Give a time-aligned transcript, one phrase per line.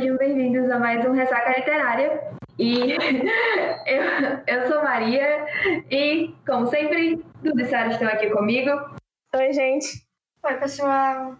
[0.00, 2.22] sejam bem-vindos a mais um Ressaca Literária.
[2.58, 2.96] E
[3.86, 4.02] eu,
[4.46, 5.44] eu sou Maria
[5.90, 8.70] e, como sempre, Dudu e Sara estão aqui comigo.
[9.36, 10.02] Oi, gente.
[10.42, 11.36] Oi, pessoal.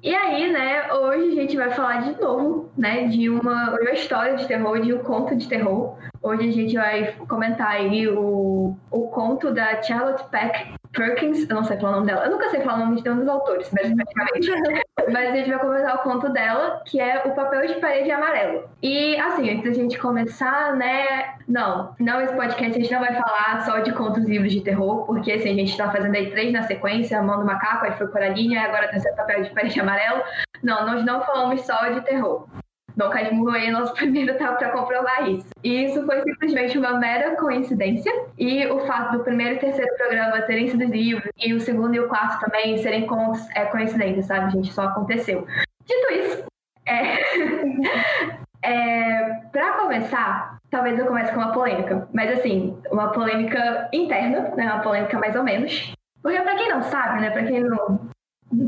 [0.00, 4.36] E aí, né, hoje a gente vai falar de novo, né, de uma, uma história
[4.36, 5.98] de terror, de um conto de terror.
[6.22, 11.64] Hoje a gente vai comentar aí o, o conto da Charlotte Peck Perkins, eu não
[11.64, 13.68] sei falar o nome dela, eu nunca sei falar o nome de nenhum dos autores,
[13.68, 14.50] praticamente.
[15.12, 18.68] Mas a gente vai comentar o conto dela, que é O Papel de Parede Amarelo.
[18.82, 23.14] E, assim, antes da gente começar, né, não, não esse podcast a gente não vai
[23.14, 26.30] falar só de contos e livros de terror, porque, assim, a gente tá fazendo aí
[26.30, 29.80] três na sequência, Mão Macaco, aí foi Coralinha, e agora tem esse Papel de Parede
[29.80, 30.22] Amarelo.
[30.62, 32.46] Não, nós não falamos só de terror.
[32.96, 35.46] Dom Casmurro é nosso primeiro tá para comprovar isso.
[35.62, 38.12] E isso foi simplesmente uma mera coincidência.
[38.38, 42.00] E o fato do primeiro e terceiro programa terem sido livros e o segundo e
[42.00, 44.72] o quarto também serem contos é coincidência, sabe, gente?
[44.72, 45.46] Só aconteceu.
[45.84, 46.44] Dito isso,
[46.86, 47.18] é...
[48.62, 49.40] é...
[49.52, 52.08] para começar, talvez eu comece com uma polêmica.
[52.12, 54.64] Mas assim, uma polêmica interna, né?
[54.64, 55.94] Uma polêmica mais ou menos.
[56.22, 57.30] Porque para quem não sabe, né?
[57.30, 58.08] Para quem não,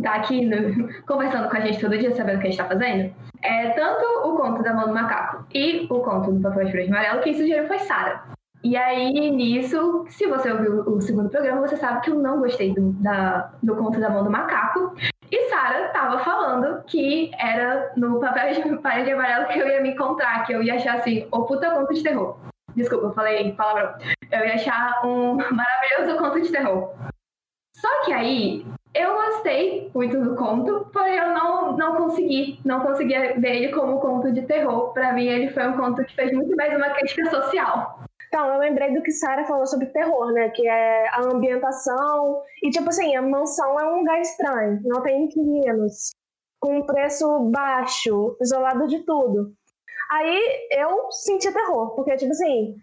[0.03, 2.67] tá aqui no, conversando com a gente todo dia, sabendo o que a gente tá
[2.67, 6.81] fazendo, é tanto o conto da mão do macaco e o conto do papel de
[6.83, 8.23] amarelo, quem sugeriu foi Sara.
[8.65, 12.75] E aí, nisso, se você ouviu o segundo programa, você sabe que eu não gostei
[12.75, 14.97] do, da, do conto da mão do macaco.
[15.31, 19.91] E Sara tava falando que era no papel de parede amarelo que eu ia me
[19.91, 22.37] encontrar, que eu ia achar assim, o puta conto de terror.
[22.75, 23.95] Desculpa, eu falei palavrão.
[24.33, 26.93] Eu ia achar um maravilhoso conto de terror.
[27.77, 28.67] Só que aí,
[29.03, 34.01] eu gostei muito do conto, porém eu não, não consegui, não conseguia ver ele como
[34.01, 34.93] conto de terror.
[34.93, 38.01] Para mim, ele foi um conto que fez muito mais uma crítica social.
[38.29, 40.49] Então, eu lembrei do que Sarah falou sobre terror, né?
[40.51, 42.43] Que é a ambientação.
[42.63, 46.11] E, tipo assim, a mansão é um lugar estranho, não tem inquilinos,
[46.61, 49.53] com um preço baixo, isolado de tudo.
[50.11, 52.77] Aí eu senti terror, porque, tipo assim,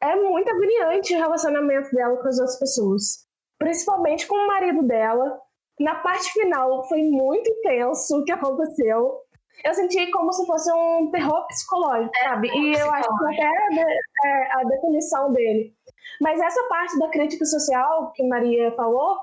[0.00, 3.26] é muito agoniante o relacionamento dela com as outras pessoas.
[3.58, 5.40] Principalmente com o marido dela,
[5.80, 9.20] na parte final foi muito intenso o que aconteceu.
[9.64, 12.48] Eu senti como se fosse um terror psicológico, é, sabe?
[12.48, 15.74] E eu acho que até a, é, a definição dele.
[16.20, 19.18] Mas essa parte da crítica social que Maria falou,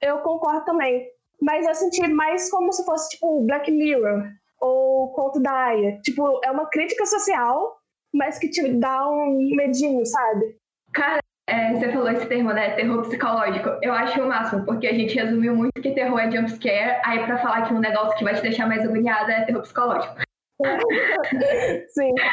[0.00, 1.06] eu concordo também.
[1.40, 4.24] Mas eu senti mais como se fosse tipo Black Mirror
[4.60, 6.00] ou Conto da Aya.
[6.02, 7.76] Tipo, é uma crítica social,
[8.12, 10.58] mas que te dá um medinho, sabe?
[10.92, 12.70] Cara, é, você falou esse termo, né?
[12.70, 13.70] Terror psicológico.
[13.80, 17.38] Eu acho o máximo, porque a gente resumiu muito que terror é jumpscare, aí pra
[17.38, 20.16] falar que um negócio que vai te deixar mais agoniada é terror psicológico.
[21.88, 22.12] Sim.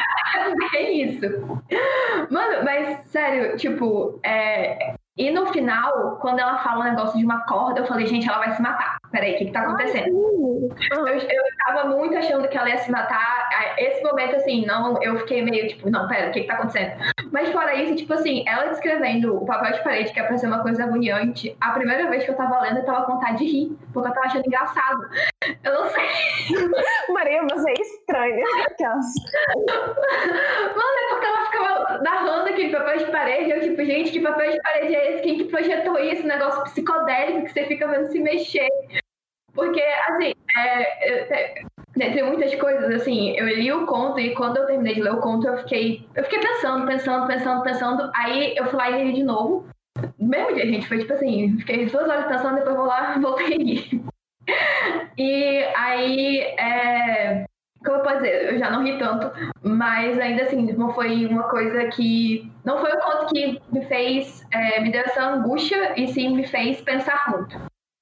[0.74, 1.20] É isso.
[2.28, 4.94] Mano, mas sério, tipo, é...
[5.16, 8.38] e no final, quando ela fala um negócio de uma corda, eu falei, gente, ela
[8.38, 8.96] vai se matar.
[9.12, 10.12] Peraí, o que, que tá acontecendo?
[10.12, 10.68] Uhum.
[10.90, 13.43] Eu, eu tava muito achando que ela ia se matar.
[13.78, 16.92] Esse momento, assim, não, eu fiquei meio tipo, não, pera, o que, que tá acontecendo?
[17.30, 20.46] Mas fora isso, tipo assim, ela descrevendo o papel de parede, que é pra ser
[20.46, 23.44] uma coisa agoniante, a primeira vez que eu tava lendo, eu tava com vontade de
[23.44, 25.08] rir, porque eu tava achando engraçado.
[25.62, 26.04] Eu não sei.
[27.12, 28.44] Maria, você é estranha.
[30.76, 34.52] Mano, é porque ela ficava narrando aquele papel de parede, eu tipo, gente, que papel
[34.52, 35.22] de parede é esse?
[35.22, 36.26] Quem que projetou isso?
[36.26, 38.68] Negócio psicodélico que você fica vendo se mexer.
[39.54, 41.62] Porque, assim, é,
[41.94, 45.20] tem muitas coisas, assim, eu li o conto e quando eu terminei de ler o
[45.20, 48.10] conto, eu fiquei, eu fiquei pensando, pensando, pensando, pensando.
[48.14, 49.66] Aí eu fui lá e li de novo.
[50.18, 53.56] No mesmo dia, gente, foi tipo assim, fiquei duas horas pensando, depois vou lá, voltei
[53.56, 54.04] e.
[55.16, 57.46] E aí, é,
[57.84, 59.30] como eu posso dizer, eu já não ri tanto,
[59.62, 62.50] mas ainda assim, não foi uma coisa que.
[62.64, 66.46] Não foi o conto que me fez, é, me deu essa angústia, e sim me
[66.46, 67.56] fez pensar muito.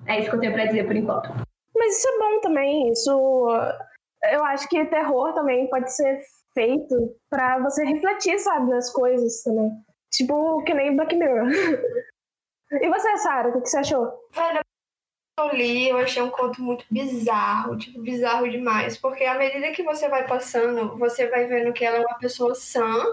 [0.06, 1.51] É isso que eu tenho pra dizer por enquanto.
[1.82, 2.93] Mas isso é bom também.
[2.93, 3.10] Isso.
[4.31, 6.20] Eu acho que terror também pode ser
[6.54, 9.69] feito para você refletir, sabe, as coisas também.
[10.12, 11.48] Tipo, que nem Black Mirror.
[12.71, 14.12] e você, Sarah, o que você achou?
[15.41, 18.97] Eu li, eu achei um conto muito bizarro, tipo, bizarro demais.
[18.97, 22.54] Porque à medida que você vai passando, você vai vendo que ela é uma pessoa
[22.54, 23.04] sã,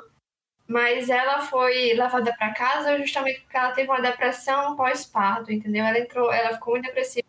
[0.68, 5.84] mas ela foi levada para casa justamente porque ela teve uma depressão pós-parto, entendeu?
[5.86, 7.29] Ela entrou, ela ficou muito depressiva.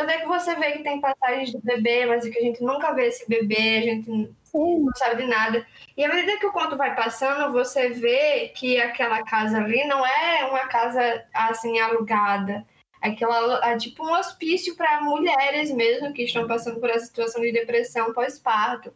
[0.00, 2.64] Tanto é que você vê que tem passagens do bebê, mas é que a gente
[2.64, 4.10] nunca vê esse bebê, a gente
[4.54, 5.66] não sabe de nada.
[5.94, 10.06] E à medida que o conto vai passando, você vê que aquela casa ali não
[10.06, 12.66] é uma casa assim alugada.
[13.02, 17.52] Aquela é tipo um hospício para mulheres mesmo que estão passando por essa situação de
[17.52, 18.94] depressão pós-parto.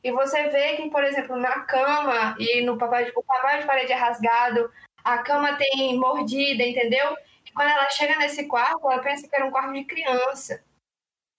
[0.00, 3.66] E você vê que, por exemplo, na cama e no papel de, o papel de
[3.66, 4.70] parede é rasgado,
[5.02, 7.16] a cama tem mordida, entendeu?
[7.56, 10.62] Quando ela chega nesse quarto, ela pensa que era um quarto de criança.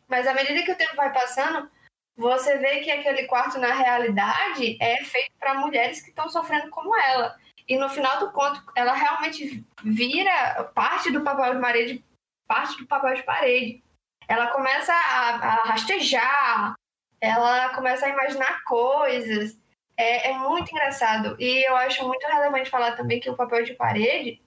[0.08, 1.70] Mas à medida que o tempo vai passando,
[2.18, 6.98] você vê que aquele quarto, na realidade, é feito para mulheres que estão sofrendo como
[7.00, 7.38] ela.
[7.68, 12.06] E no final do conto, ela realmente vira parte do papel de parede,
[12.48, 13.84] parte do papel de parede.
[14.28, 16.74] Ela começa a, a rastejar,
[17.22, 19.56] ela começa a imaginar coisas.
[19.96, 21.36] É, é, muito engraçado.
[21.40, 24.42] E eu acho muito relevante falar também que o papel de parede,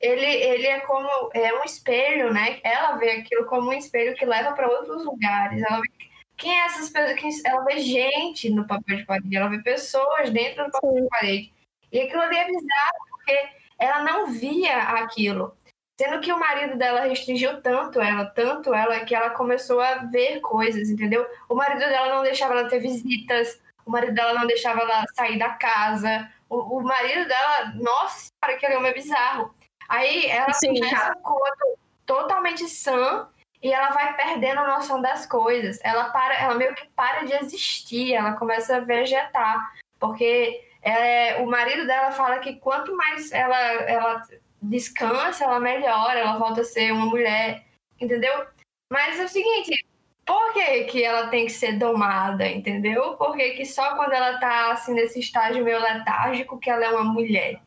[0.00, 2.60] ele, ele é como é um espelho, né?
[2.62, 5.62] Ela vê aquilo como um espelho que leva para outros lugares.
[5.62, 7.44] Ela vê quem é essas pessoas?
[7.44, 11.52] Ela vê gente no papel de parede, ela vê pessoas dentro do papel de parede.
[11.90, 13.48] E aquilo ali é bizarro, porque
[13.78, 15.56] ela não via aquilo.
[16.00, 20.40] Sendo que o marido dela restringiu tanto ela, tanto ela, que ela começou a ver
[20.40, 21.26] coisas, entendeu?
[21.48, 25.38] O marido dela não deixava ela ter visitas, o marido dela não deixava ela sair
[25.40, 29.52] da casa, o, o marido dela, nossa, para que homem é bizarro.
[29.88, 33.28] Aí ela Sim, começa um conto totalmente sã
[33.62, 35.78] e ela vai perdendo a noção das coisas.
[35.82, 41.46] Ela para, ela meio que para de existir, ela começa a vegetar, porque é, o
[41.46, 44.22] marido dela fala que quanto mais ela, ela
[44.60, 47.64] descansa, ela melhora, ela volta a ser uma mulher,
[48.00, 48.46] entendeu?
[48.92, 49.86] Mas é o seguinte,
[50.24, 53.16] por que, que ela tem que ser domada, entendeu?
[53.16, 57.04] Porque que só quando ela tá assim nesse estágio meio letárgico que ela é uma
[57.04, 57.60] mulher,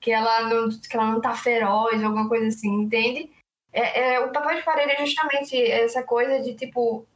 [0.00, 3.30] que ela não, que ela não tá feroz, alguma coisa assim, entende?
[3.72, 7.06] É, é, o papel de parede é justamente essa coisa de tipo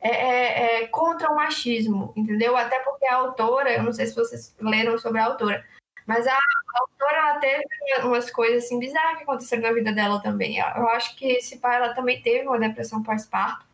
[0.00, 2.56] é, é, é, contra o machismo, entendeu?
[2.56, 5.64] Até porque a autora, eu não sei se vocês leram sobre a autora,
[6.06, 7.64] mas a, a autora ela teve
[8.04, 10.58] umas coisas assim bizarras que aconteceram na vida dela também.
[10.58, 13.66] Eu acho que esse pai ela também teve uma depressão pós-parto.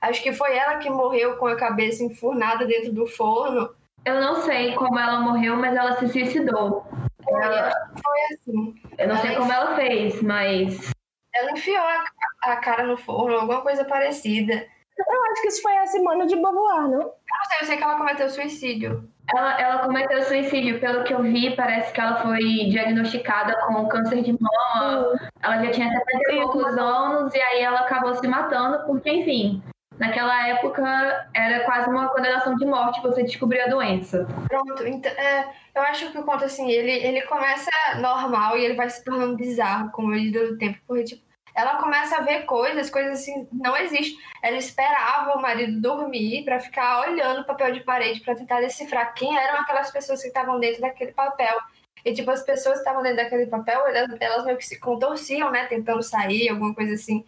[0.00, 3.74] Acho que foi ela que morreu com a cabeça enfurnada dentro do forno.
[4.04, 6.86] Eu não sei como ela morreu, mas ela se suicidou.
[7.28, 7.70] Ela...
[8.02, 8.74] Foi assim.
[8.98, 10.90] Eu não ela sei como ela fez, mas.
[11.34, 12.04] Ela enfiou a,
[12.42, 14.66] a cara no forno, alguma coisa parecida.
[14.98, 17.00] Eu acho que isso foi a Simone de Beauvoir, não?
[17.00, 19.06] Eu não sei, eu sei que ela cometeu suicídio.
[19.34, 22.40] Ela, ela cometeu suicídio, pelo que eu vi, parece que ela foi
[22.70, 25.08] diagnosticada com câncer de mama.
[25.08, 25.16] Uhum.
[25.42, 29.62] Ela já tinha 70 e poucos anos e aí ela acabou se matando, porque, enfim,
[29.98, 34.26] naquela época era quase uma condenação de morte você descobrir a doença.
[34.48, 37.70] Pronto, então, é, eu acho que o conto, assim, ele, ele começa
[38.00, 41.26] normal e ele vai se tornando bizarro com o medida do tempo, porque, tipo,
[41.56, 44.18] ela começa a ver coisas, coisas assim, não existem.
[44.42, 49.14] Ela esperava o marido dormir para ficar olhando o papel de parede para tentar decifrar
[49.14, 51.56] quem eram aquelas pessoas que estavam dentro daquele papel.
[52.04, 55.50] E, tipo, as pessoas que estavam dentro daquele papel, elas, elas meio que se contorciam,
[55.50, 55.64] né?
[55.64, 57.24] Tentando sair, alguma coisa assim.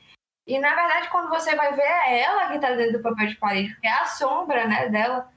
[0.49, 3.37] E, na verdade, quando você vai ver, é ela que tá dentro do papel de
[3.37, 5.31] parede, é a sombra, né, dela.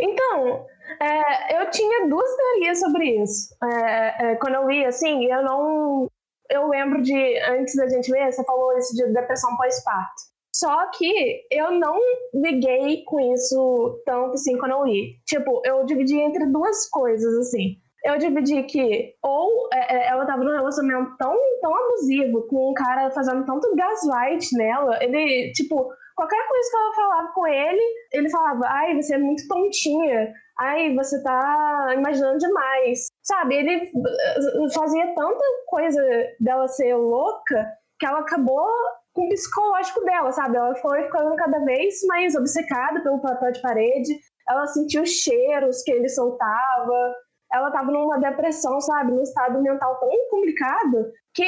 [0.00, 0.66] Então,
[0.98, 3.54] é, eu tinha duas teorias sobre isso.
[3.62, 6.08] É, é, quando eu li, assim, eu não
[6.48, 10.32] eu lembro de, antes da gente ver, você falou isso de depressão pós-parto.
[10.54, 11.98] Só que eu não
[12.34, 15.16] liguei com isso tanto assim quando eu li.
[15.24, 17.78] Tipo, eu dividi entre duas coisas, assim.
[18.04, 22.74] Eu dividi que ou é, é ela tava num relacionamento tão, tão abusivo, com um
[22.74, 27.82] cara fazendo tanto gaslight nela, ele, tipo, qualquer coisa que ela falava com ele,
[28.12, 33.06] ele falava, ai, você é muito tontinha, ai, você tá imaginando demais.
[33.22, 36.02] Sabe, ele uh, fazia tanta coisa
[36.40, 37.66] dela ser louca
[37.98, 38.68] que ela acabou
[39.12, 40.56] com o psicológico dela, sabe?
[40.56, 44.18] Ela foi ficando cada vez mais obcecada pelo papel de parede,
[44.48, 47.14] ela sentiu os cheiros que ele soltava,
[47.52, 49.12] ela tava numa depressão, sabe?
[49.12, 51.44] Num estado mental tão complicado que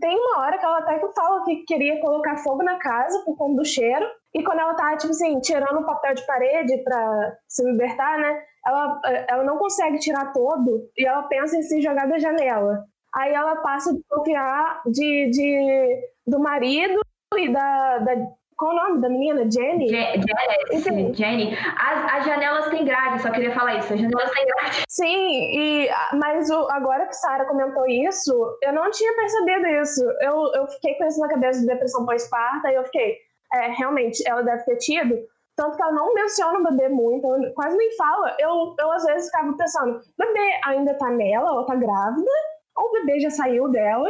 [0.00, 3.56] tem uma hora que ela até fala que queria colocar fogo na casa por conta
[3.56, 4.06] do cheiro.
[4.34, 8.42] E quando ela tá, tipo assim, tirando o papel de parede pra se libertar, né?
[8.66, 12.84] Ela, ela não consegue tirar todo e ela pensa em se jogar da janela.
[13.14, 17.00] Aí ela passa a desconfiar de, de, do marido
[17.36, 18.14] e da, da,
[18.58, 19.48] qual o nome da menina?
[19.48, 19.88] Jenny?
[19.88, 21.56] Je Jenny.
[21.78, 23.94] As, as, janelas têm grade, só queria falar isso.
[23.94, 24.82] As janelas têm grade.
[24.88, 30.04] Sim, e, mas o, agora que Sara comentou isso, eu não tinha percebido isso.
[30.20, 33.16] Eu, eu fiquei com isso na cabeça de depressão pós-parto, e eu fiquei,
[33.54, 35.16] é, realmente, ela deve ter tido.
[35.54, 38.36] Tanto que ela não menciona o bebê muito, quase nem fala.
[38.40, 42.30] Eu, eu às vezes ficava pensando, o bebê ainda tá nela, ela tá grávida,
[42.76, 44.08] ou o bebê já saiu dela.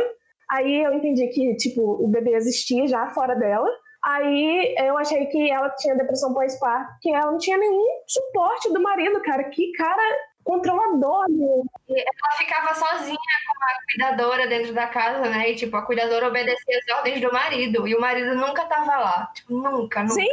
[0.51, 3.69] Aí eu entendi que, tipo, o bebê existia já fora dela.
[4.09, 8.81] Aí eu achei que ela tinha depressão pós-parto, que ela não tinha nenhum suporte do
[8.81, 9.45] marido, cara.
[9.45, 10.03] Que cara
[10.43, 11.27] controlador.
[11.29, 11.63] Né?
[11.91, 15.51] Ela ficava sozinha com a cuidadora dentro da casa, né?
[15.51, 17.87] E, tipo, a cuidadora obedecia as ordens do marido.
[17.87, 19.31] E o marido nunca tava lá.
[19.35, 20.15] Tipo, nunca, nunca.
[20.15, 20.33] Sim,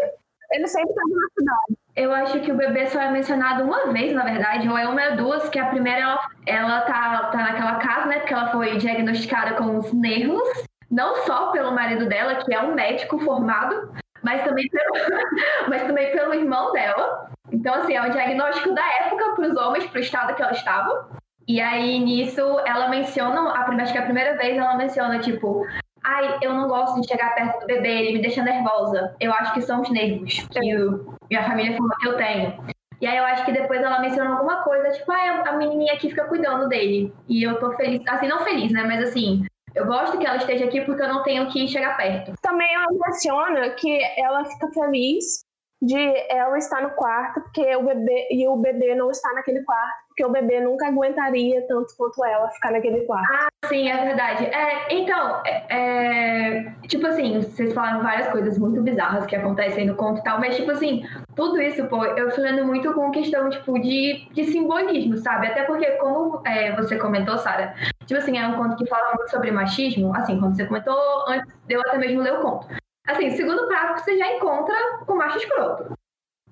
[0.52, 1.80] ele sempre tava na cidade.
[1.98, 5.10] Eu acho que o bebê só é mencionado uma vez, na verdade, ou é uma
[5.10, 8.20] ou duas, que a primeira ela, ela tá, tá naquela casa, né?
[8.20, 10.66] Porque ela foi diagnosticada com os nervos
[10.96, 13.92] não só pelo marido dela, que é um médico formado,
[14.24, 14.94] mas também pelo,
[15.68, 17.30] mas também pelo irmão dela.
[17.52, 20.54] Então, assim, é um diagnóstico da época para os homens, para o estado que ela
[20.54, 21.10] estava.
[21.46, 25.68] E aí, nisso, ela menciona, a acho que a primeira vez ela menciona, tipo,
[26.02, 29.14] ai, eu não gosto de chegar perto do bebê, ele me deixa nervosa.
[29.20, 32.66] Eu acho que são os nervos que o, minha família falou que eu tenho.
[33.02, 36.10] E aí eu acho que depois ela menciona alguma coisa, tipo, ah, a menininha aqui
[36.10, 37.14] fica cuidando dele.
[37.28, 38.84] E eu tô feliz, assim, não feliz, né?
[38.84, 42.34] Mas assim, eu gosto que ela esteja aqui porque eu não tenho que chegar perto.
[42.42, 45.44] Também ela menciona que ela fica feliz
[45.82, 50.05] de ela estar no quarto porque o bebê e o bebê não está naquele quarto
[50.16, 53.28] porque o bebê nunca aguentaria tanto quanto ela ficar naquele quarto.
[53.34, 54.46] Ah, sim, é verdade.
[54.46, 59.96] É, então, é, é, tipo assim, vocês falaram várias coisas muito bizarras que acontecem no
[59.96, 61.06] conto e tal, mas tipo assim,
[61.36, 65.48] tudo isso, pô, eu fui lendo muito com questão, tipo, de, de simbolismo, sabe?
[65.48, 69.30] Até porque, como é, você comentou, Sara, tipo assim, é um conto que fala muito
[69.30, 72.68] sobre machismo, assim, quando você comentou, antes eu até mesmo ler o conto.
[73.06, 74.76] Assim, segundo parágrafo, você já encontra
[75.08, 75.95] o macho escroto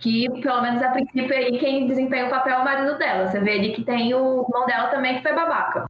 [0.03, 3.27] que pelo menos a princípio aí quem desempenha o papel é o marido dela.
[3.27, 5.86] Você vê ali que tem o irmão dela também que foi babaca.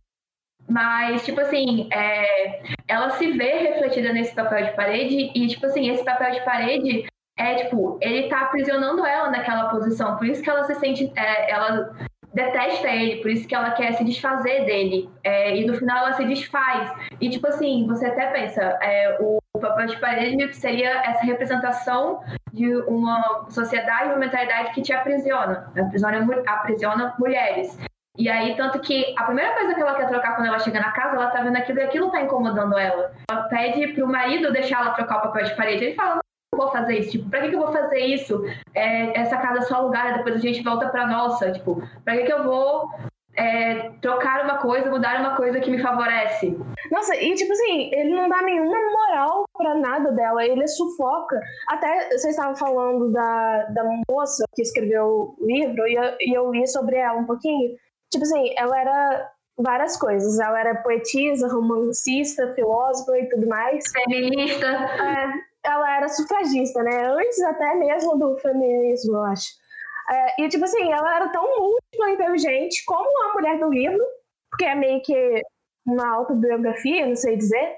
[0.69, 5.89] Mas, tipo assim, é, ela se vê refletida nesse papel de parede e, tipo assim,
[5.89, 7.05] esse papel de parede
[7.35, 10.15] é, tipo, ele tá aprisionando ela naquela posição.
[10.15, 11.91] Por isso que ela se sente, é, ela
[12.33, 15.09] detesta ele, por isso que ela quer se desfazer dele.
[15.23, 16.93] É, e no final ela se desfaz.
[17.19, 22.75] E, tipo assim, você até pensa, é, o papel de parede seria essa representação de
[22.83, 27.77] uma sociedade, uma mentalidade que te aprisiona, aprisiona, aprisiona mulheres.
[28.17, 30.91] E aí, tanto que a primeira coisa que ela quer trocar quando ela chega na
[30.91, 33.11] casa, ela tá vendo aquilo e aquilo tá incomodando ela.
[33.29, 35.85] Ela pede pro marido deixar ela trocar o papel de parede.
[35.85, 36.19] Ele fala,
[36.51, 38.45] não vou fazer isso, tipo, pra que, que eu vou fazer isso?
[38.75, 42.23] É, essa casa é só alugada, depois a gente volta pra nossa, tipo, pra que,
[42.23, 42.91] que eu vou
[43.35, 46.57] é, trocar uma coisa, mudar uma coisa que me favorece.
[46.91, 51.39] Nossa, e tipo assim, ele não dá nenhuma moral pra nada dela, ele sufoca.
[51.67, 56.51] Até vocês estavam falando da, da moça que escreveu o livro, e eu, e eu
[56.51, 57.75] li sobre ela um pouquinho.
[58.11, 60.39] Tipo assim, ela era várias coisas.
[60.39, 63.83] Ela era poetisa, romancista, filósofa e tudo mais.
[63.91, 64.65] Feminista.
[64.65, 65.33] É,
[65.65, 67.07] ela era sufragista, né?
[67.07, 69.62] Antes até mesmo do feminismo, eu acho.
[70.09, 74.03] É, e, tipo assim, ela era tão múltipla inteligente como a mulher do livro,
[74.49, 75.41] porque é meio que
[75.85, 77.77] uma autobiografia, não sei dizer.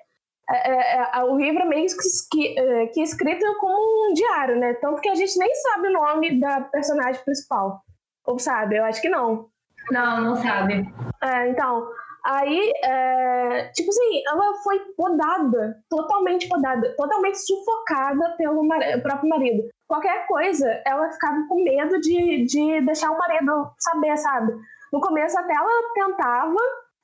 [0.50, 1.88] É, é, é o livro é meio
[2.32, 4.74] que, é, que, escrito como um diário, né?
[4.75, 7.82] Tanto que a gente nem sabe o nome da personagem principal.
[8.25, 8.77] Ou sabe?
[8.77, 9.48] Eu acho que não.
[9.91, 10.88] Não, não sabe.
[11.24, 11.88] É, então,
[12.25, 19.63] aí, é, tipo assim, ela foi podada, totalmente podada, totalmente sufocada pelo mar próprio marido
[19.87, 24.53] qualquer coisa, ela ficava com medo de, de deixar o marido saber, sabe?
[24.91, 26.55] No começo até ela tentava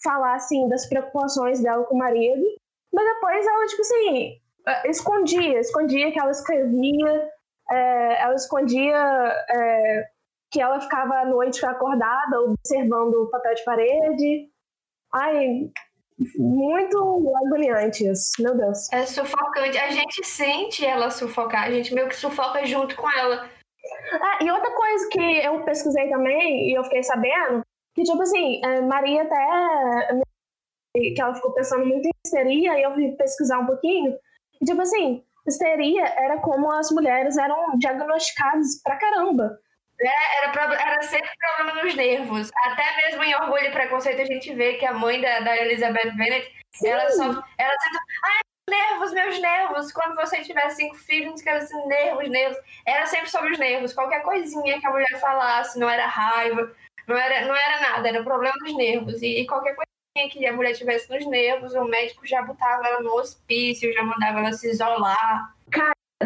[0.04, 2.44] falar, assim, das preocupações dela com o marido,
[2.94, 7.30] mas depois ela, tipo assim, eh, escondia, escondia que ela escrevia,
[7.70, 8.98] é, ela escondia
[9.50, 10.06] é,
[10.52, 14.50] que ela ficava à noite acordada, observando o papel de parede.
[15.14, 15.70] Ai,
[16.38, 18.92] muito agoniante isso, meu Deus.
[18.92, 19.78] É sufocante.
[19.78, 23.50] A gente sente ela sufocar, a gente meio que sufoca junto com ela.
[24.14, 27.64] Ah, e outra coisa que eu pesquisei também, e eu fiquei sabendo,
[27.96, 30.22] que tipo assim, é, Maria até
[30.94, 34.14] que ela ficou pensando muito em histeria, e eu fui pesquisar um pouquinho,
[34.62, 39.58] e tipo assim, histeria era como as mulheres eram diagnosticadas pra caramba.
[40.02, 42.50] É, era, era sempre problema nos nervos.
[42.66, 46.12] Até mesmo em Orgulho e Preconceito a gente vê que a mãe da, da Elizabeth
[46.16, 46.90] Bennet, Sim.
[46.90, 47.24] ela só.
[47.24, 48.00] Ela sempre.
[48.26, 49.92] Ai, nervos, meus nervos.
[49.92, 52.58] Quando você tiver cinco filhos, que assim, nervos, nervos.
[52.86, 53.94] Era sempre sobre os nervos.
[53.94, 56.74] Qualquer coisinha que a mulher falasse, não era raiva,
[57.08, 59.22] não era, não era nada, era problema dos nervos.
[59.22, 63.02] E, e qualquer coisinha que a mulher tivesse nos nervos, o médico já botava ela
[63.02, 65.54] no hospício, já mandava ela se isolar.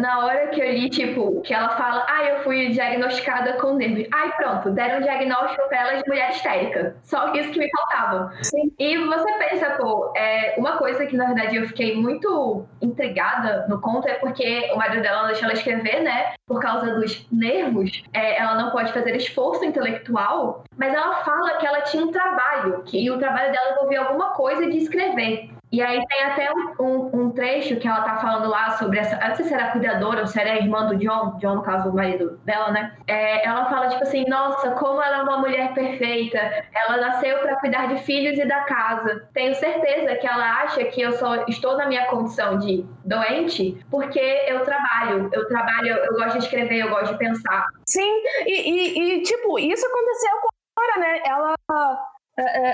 [0.00, 4.06] Na hora que eu li, tipo, que ela fala, ah, eu fui diagnosticada com nervos.
[4.12, 6.96] Ai, pronto, deram um diagnóstico pra ela de mulher histérica.
[7.02, 8.32] Só isso que me faltava.
[8.42, 8.72] Sim.
[8.78, 13.80] E você pensa, pô, é, uma coisa que na verdade eu fiquei muito intrigada no
[13.80, 16.34] conto é porque o marido dela deixa ela escrever, né?
[16.46, 21.66] Por causa dos nervos, é, ela não pode fazer esforço intelectual, mas ela fala que
[21.66, 25.55] ela tinha um trabalho, que o trabalho dela envolvia alguma coisa de escrever.
[25.72, 29.16] E aí tem até um, um, um, trecho que ela tá falando lá sobre essa.
[29.16, 31.94] Não sei se era cuidadora ou se era irmã do John, John, no caso, o
[31.94, 32.96] marido dela, né?
[33.06, 36.38] É, ela fala, tipo assim, nossa, como ela é uma mulher perfeita.
[36.72, 39.28] Ela nasceu para cuidar de filhos e da casa.
[39.34, 44.20] Tenho certeza que ela acha que eu só estou na minha condição de doente porque
[44.46, 45.28] eu trabalho.
[45.32, 47.66] Eu trabalho, eu gosto de escrever, eu gosto de pensar.
[47.86, 51.20] Sim, e, e, e tipo, isso aconteceu com a Cora, né?
[51.24, 51.54] Ela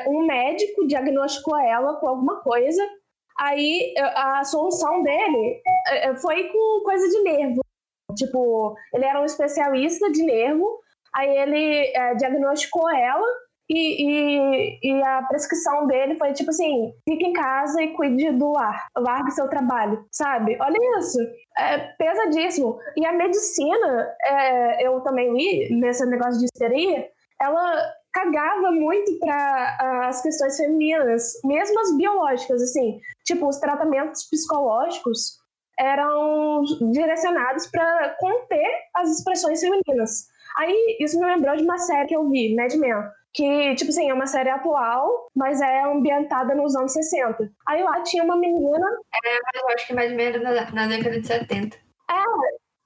[0.08, 2.82] um médico diagnosticou ela com alguma coisa,
[3.38, 7.60] aí a solução dele é, foi com coisa de nervo.
[8.16, 10.80] Tipo, ele era um especialista de nervo,
[11.14, 13.26] aí ele é, diagnosticou ela
[13.70, 18.52] e, e, e, a prescrição dele foi tipo assim: fique em casa e cuide do
[18.52, 20.58] lar, largue seu trabalho, sabe?
[20.60, 21.18] Olha isso,
[21.56, 22.78] é pesadíssimo.
[22.96, 27.08] E a medicina, é, eu também li nesse negócio de histeria,
[27.40, 35.40] ela cagava muito para as questões femininas, mesmo as biológicas, assim, tipo os tratamentos psicológicos
[35.78, 40.28] eram direcionados para conter as expressões femininas.
[40.56, 44.10] Aí isso me lembrou de uma série que eu vi, Mad Men, que, tipo assim,
[44.10, 47.50] é uma série atual, mas é ambientada nos anos 60.
[47.66, 48.86] Aí lá tinha uma menina.
[49.24, 51.76] É, mas eu acho que mais ou menos na, na década de 70.
[52.10, 52.14] É,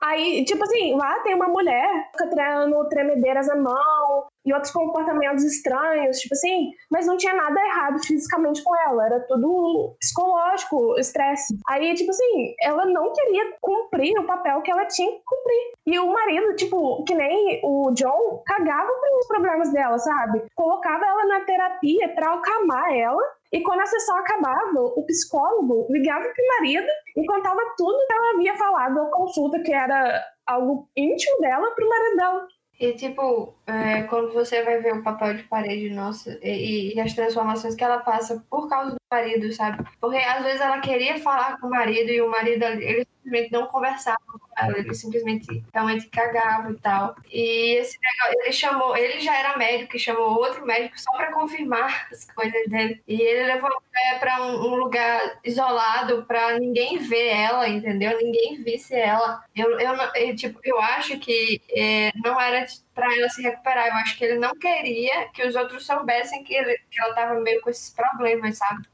[0.02, 5.42] Aí, tipo assim, lá tem uma mulher que treinando tremedeiras na mão e outros comportamentos
[5.42, 11.58] estranhos, tipo assim, mas não tinha nada errado fisicamente com ela, era tudo psicológico, estresse.
[11.68, 15.72] Aí, tipo assim, ela não queria cumprir o papel que ela tinha que cumprir.
[15.86, 20.44] E o marido, tipo, que nem o John, cagava com os problemas dela, sabe?
[20.54, 23.22] Colocava ela na terapia para acalmar ela
[23.52, 26.86] e quando a sessão acabava, o psicólogo ligava para o marido
[27.16, 31.84] e contava tudo que ela havia falado na consulta, que era algo íntimo dela, para
[31.84, 32.48] o marido dela.
[32.78, 37.14] E, tipo, é, quando você vai ver o papel de parede, nossa, e, e, as
[37.14, 39.82] transformações que ela passa por causa do marido, sabe?
[39.98, 43.66] Porque às vezes ela queria falar com o marido e o marido, ele simplesmente não
[43.68, 44.18] conversava
[44.56, 47.14] ela, simplesmente realmente cagava e tal.
[47.30, 51.32] E esse negócio, ele chamou, ele já era médico e chamou outro médico só para
[51.32, 53.02] confirmar as coisas dele.
[53.06, 58.16] E ele levou a mulher para um, um, lugar isolado para ninguém ver ela, entendeu?
[58.18, 59.42] Ninguém visse ela.
[59.54, 63.88] Eu, eu, eu tipo, eu acho que é, não era para ela se recuperar.
[63.88, 67.40] Eu acho que ele não queria que os outros soubessem que, ele, que ela tava
[67.40, 68.86] meio com esses problemas, sabe?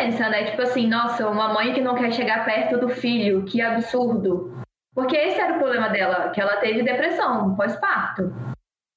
[0.00, 0.50] pensa, né?
[0.50, 4.50] Tipo assim, nossa, uma mãe que não quer chegar perto do filho, que absurdo.
[4.94, 8.32] Porque esse era o problema dela, que ela teve depressão pós-parto.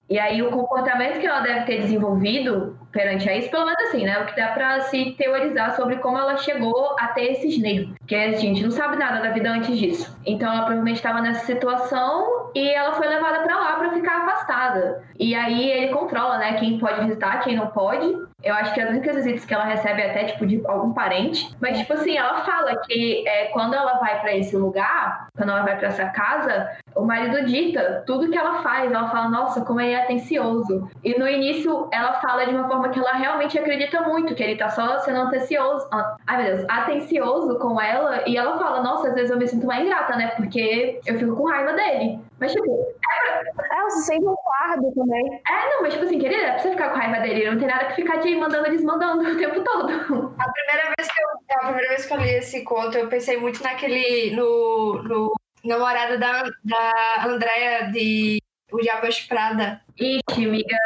[0.10, 4.06] E aí o comportamento que ela deve ter desenvolvido perante a isso, pelo menos assim,
[4.06, 4.20] né?
[4.20, 7.96] O que dá para se teorizar sobre como ela chegou a ter esses nervos.
[7.98, 10.16] Porque a gente não sabe nada da vida antes disso.
[10.26, 15.04] Então ela provavelmente estava nessa situação e ela foi levada para lá para ficar afastada.
[15.20, 16.54] E aí ele controla, né?
[16.54, 18.14] Quem pode visitar, quem não pode.
[18.44, 21.56] Eu acho que as únicas visitas que ela recebe é até tipo de algum parente.
[21.62, 25.64] Mas, tipo assim, ela fala que é, quando ela vai para esse lugar, quando ela
[25.64, 28.92] vai para essa casa, o marido dita tudo que ela faz.
[28.92, 30.90] Ela fala, nossa, como ele é atencioso.
[31.04, 34.58] E no início ela fala de uma forma que ela realmente acredita muito, que ele
[34.58, 35.88] tá só sendo atencioso.
[36.28, 38.24] Ai, meu Deus, atencioso com ela.
[38.28, 40.28] E ela fala, nossa, às vezes eu me sinto mais ingrata, né?
[40.36, 42.20] Porque eu fico com raiva dele.
[42.40, 43.78] Mas, tipo, é pra...
[43.78, 45.42] É, você sente um fardo também.
[45.48, 47.50] É, não, mas, tipo assim, querida, é pra você ficar com raiva dele.
[47.50, 50.34] Não tem nada que ficar te mandando e desmandando o tempo todo.
[50.38, 53.38] A primeira vez que eu, a primeira vez que eu li esse conto, eu pensei
[53.38, 54.36] muito naquele.
[54.36, 59.82] no, no namorado da, da Andrea de O Diabo Prada.
[60.00, 60.78] Ixi, amiga,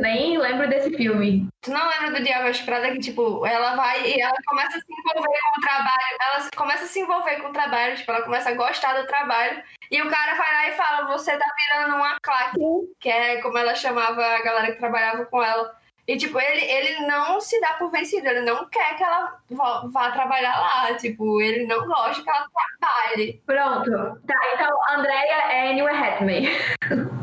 [0.00, 1.48] nem lembro desse filme.
[1.60, 4.86] Tu não lembra do Diabo Prada que, tipo, ela vai e ela começa a se
[4.88, 8.50] envolver com o trabalho, ela começa a se envolver com o trabalho, tipo, ela começa
[8.50, 12.16] a gostar do trabalho, e o cara vai lá e fala, você tá virando uma
[12.20, 12.58] claque,
[13.00, 15.72] que é como ela chamava a galera que trabalhava com ela.
[16.08, 19.82] E, tipo, ele, ele não se dá por vencido, ele não quer que ela vá,
[19.92, 20.94] vá trabalhar lá.
[20.96, 22.46] Tipo, ele não gosta que ela
[22.80, 23.42] trabalhe.
[23.44, 24.20] Pronto.
[24.26, 26.46] Tá, então, Andrea é Annie Hathaway.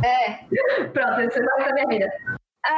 [0.03, 0.43] É.
[0.91, 2.05] Pronto, isso é a minha vida.
[2.05, 2.77] É.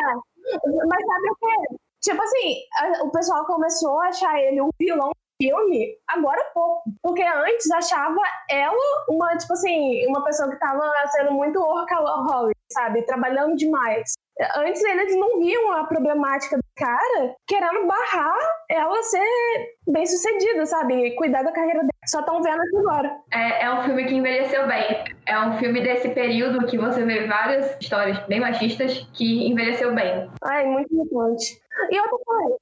[0.88, 1.76] Mas sabe o quê?
[2.02, 6.84] Tipo assim, a, o pessoal começou a achar ele um vilão filme agora há pouco.
[7.02, 13.04] Porque antes achava ela uma, tipo assim, uma pessoa que tava sendo muito workaholic, sabe?
[13.04, 14.13] Trabalhando demais.
[14.58, 18.38] Antes eles não viam a problemática do cara querendo barrar
[18.69, 21.15] ela ser bem sucedida, sabe?
[21.15, 21.89] Cuidar da carreira dela.
[22.06, 23.17] Só estão vendo aqui agora.
[23.32, 25.04] É, é um filme que envelheceu bem.
[25.26, 30.30] É um filme desse período que você vê várias histórias bem machistas que envelheceu bem.
[30.43, 31.62] Ai, muito importante.
[31.89, 32.58] E outra coisa.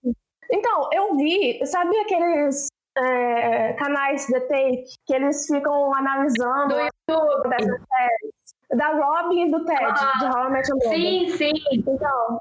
[0.52, 7.50] Então, eu vi, sabe aqueles é, canais de take que eles ficam analisando do YouTube.
[7.50, 8.43] dessas séries?
[8.76, 10.98] Da Robin e do Ted, ah, de How I Met Your Mother.
[10.98, 11.54] Sim, sim.
[11.72, 12.40] Então,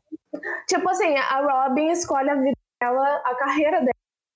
[0.66, 3.92] tipo assim, a Robin escolhe a vida dela, a carreira dela,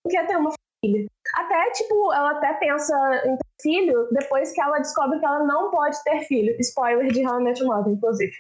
[0.08, 0.52] quer ter uma
[0.84, 1.06] filha.
[1.34, 5.70] Até, tipo, ela até pensa em ter filho depois que ela descobre que ela não
[5.70, 6.54] pode ter filho.
[6.60, 8.32] Spoiler de How I Met Your Mother, inclusive.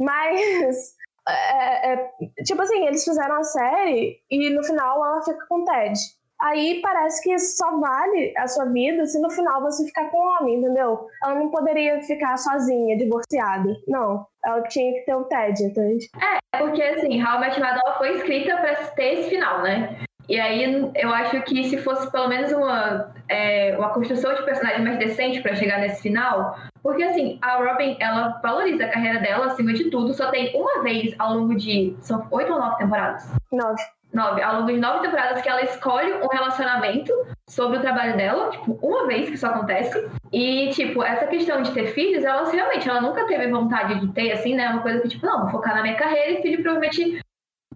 [0.00, 0.94] Mas,
[1.28, 2.10] é, é,
[2.44, 5.98] tipo assim, eles fizeram a série e no final ela fica com o Ted
[6.42, 10.36] aí parece que só vale a sua vida se no final você ficar com o
[10.36, 11.06] homem, entendeu?
[11.22, 13.74] Ela não poderia ficar sozinha, divorciada.
[13.86, 14.26] Não.
[14.44, 16.08] Ela tinha que ter o Ted, entende?
[16.20, 19.96] É, porque assim, How I Met Your foi escrita pra ter esse final, né?
[20.28, 24.82] E aí eu acho que se fosse pelo menos uma, é, uma construção de personagem
[24.82, 29.46] mais decente para chegar nesse final, porque assim, a Robin, ela valoriza a carreira dela
[29.46, 31.96] acima de tudo, só tem uma vez ao longo de.
[32.00, 33.30] São oito ou nove temporadas?
[33.52, 33.82] Nove.
[34.16, 34.42] Nove.
[34.42, 37.12] Ao longo de nove temporadas que ela escolhe um relacionamento
[37.48, 40.08] sobre o trabalho dela, tipo, uma vez que isso acontece.
[40.32, 44.32] E, tipo, essa questão de ter filhos, ela realmente, ela nunca teve vontade de ter,
[44.32, 44.70] assim, né?
[44.70, 47.20] Uma coisa que, tipo, não, vou focar na minha carreira e filho provavelmente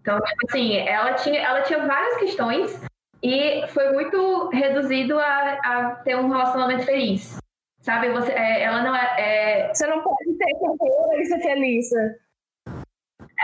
[0.01, 2.83] então, tipo assim, ela tinha, ela tinha várias questões
[3.23, 7.39] e foi muito reduzido a, a ter um relacionamento feliz.
[7.83, 8.11] Sabe?
[8.11, 11.91] Você, é, ela não é, é, Você não pode ter carreira e ser feliz.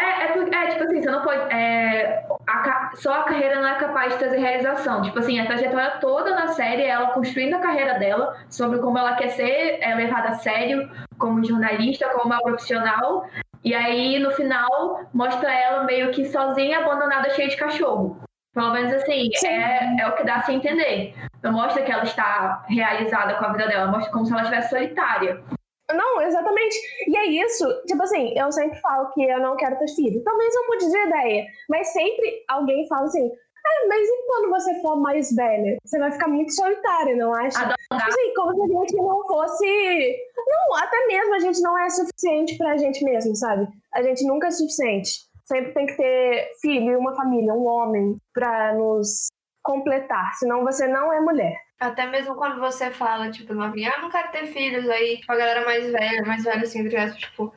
[0.00, 1.40] É, é, é, tipo assim, você não pode.
[1.52, 5.02] É, a, só a carreira não é capaz de trazer realização.
[5.02, 8.98] Tipo assim, a trajetória toda na série é ela construindo a carreira dela sobre como
[8.98, 13.26] ela quer ser é, levada a sério como jornalista, como uma profissional.
[13.64, 18.20] E aí, no final, mostra ela meio que sozinha, abandonada, cheia de cachorro.
[18.54, 21.14] Pelo menos assim, é, é o que dá a se entender.
[21.42, 24.70] Não mostra que ela está realizada com a vida dela, mostra como se ela estivesse
[24.70, 25.42] solitária.
[25.92, 26.76] Não, exatamente.
[27.06, 27.64] E é isso.
[27.86, 30.22] Tipo assim, eu sempre falo que eu não quero ter filho.
[30.24, 31.44] Talvez eu mude de ideia.
[31.68, 33.30] Mas sempre alguém fala assim:
[33.66, 35.76] ah, mas e quando você for mais velha?
[35.84, 37.58] Você vai ficar muito solitária, não acha?
[37.58, 40.16] Tipo assim, como se a gente não fosse.
[40.36, 43.66] Não, até mesmo a gente não é suficiente pra gente mesmo, sabe?
[43.94, 45.10] A gente nunca é suficiente.
[45.44, 49.28] Sempre tem que ter filho e uma família, um homem, pra nos
[49.62, 50.34] completar.
[50.34, 51.65] Senão você não é mulher.
[51.78, 55.36] Até mesmo quando você fala, tipo, novinha, ah, não quero ter filhos, aí, tipo, a
[55.36, 57.52] galera mais velha, mais velha, assim, entre tipo,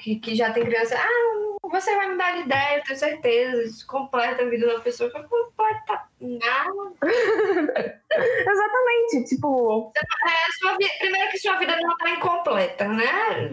[0.00, 3.62] que, que já tem criança, ah, você vai mudar de ideia, eu tenho certeza.
[3.62, 5.10] Isso completa a vida da pessoa.
[5.10, 6.92] Completa nada.
[8.12, 9.90] Exatamente, tipo.
[9.96, 13.50] É, sua vida, primeiro que sua vida não tá incompleta, né?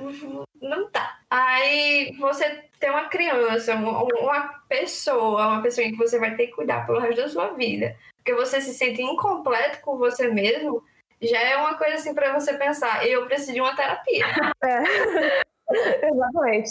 [0.61, 1.17] Não tá.
[1.29, 6.85] Aí você tem uma criança, uma pessoa, uma pessoa que você vai ter que cuidar
[6.85, 7.95] pelo resto da sua vida.
[8.29, 10.83] Porque você se sente incompleto com você mesmo,
[11.19, 14.25] já é uma coisa assim para você pensar, eu preciso de uma terapia.
[14.63, 15.43] É.
[16.11, 16.69] Exatamente.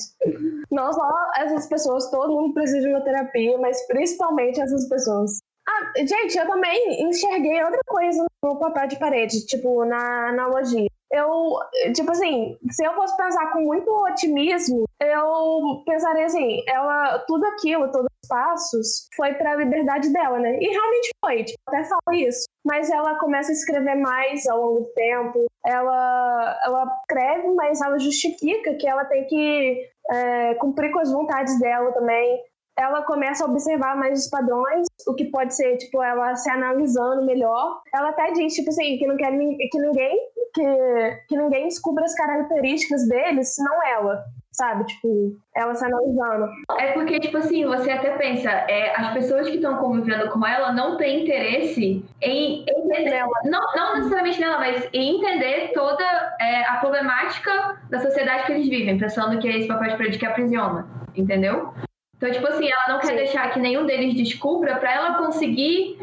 [0.71, 5.38] Não só essas pessoas, todo mundo precisa de uma terapia, mas principalmente essas pessoas.
[5.68, 11.59] Ah, gente, eu também enxerguei outra coisa no papel de parede, tipo, na analogia eu,
[11.94, 17.90] tipo assim, se eu fosse pensar com muito otimismo, eu pensaria assim, ela, tudo aquilo,
[17.90, 20.59] todos os passos, foi para a liberdade dela, né?
[20.61, 22.47] E realmente foi, tipo, até falo isso.
[22.64, 27.99] Mas ela começa a escrever mais ao longo do tempo, ela, ela escreve, mas ela
[27.99, 32.42] justifica que ela tem que é, cumprir com as vontades dela também
[32.79, 37.27] ela começa a observar mais os padrões, o que pode ser, tipo, ela se analisando
[37.27, 37.81] melhor.
[37.93, 40.19] Ela até diz, tipo assim, que não quer que ninguém
[40.55, 44.85] que, que ninguém descubra as características deles, senão ela sabe?
[44.87, 46.49] Tipo, ela se analisando.
[46.81, 50.73] É porque, tipo assim, você até pensa, é, as pessoas que estão convivendo com ela
[50.73, 53.41] não têm interesse em entender ela.
[53.45, 56.05] Não, não necessariamente nela, mas em entender toda
[56.41, 60.19] é, a problemática da sociedade que eles vivem, pensando que é esse papel de parede
[60.19, 61.73] que aprisiona, entendeu?
[62.18, 63.16] Então, tipo assim, ela não quer Sim.
[63.16, 66.00] deixar que nenhum deles descubra para ela conseguir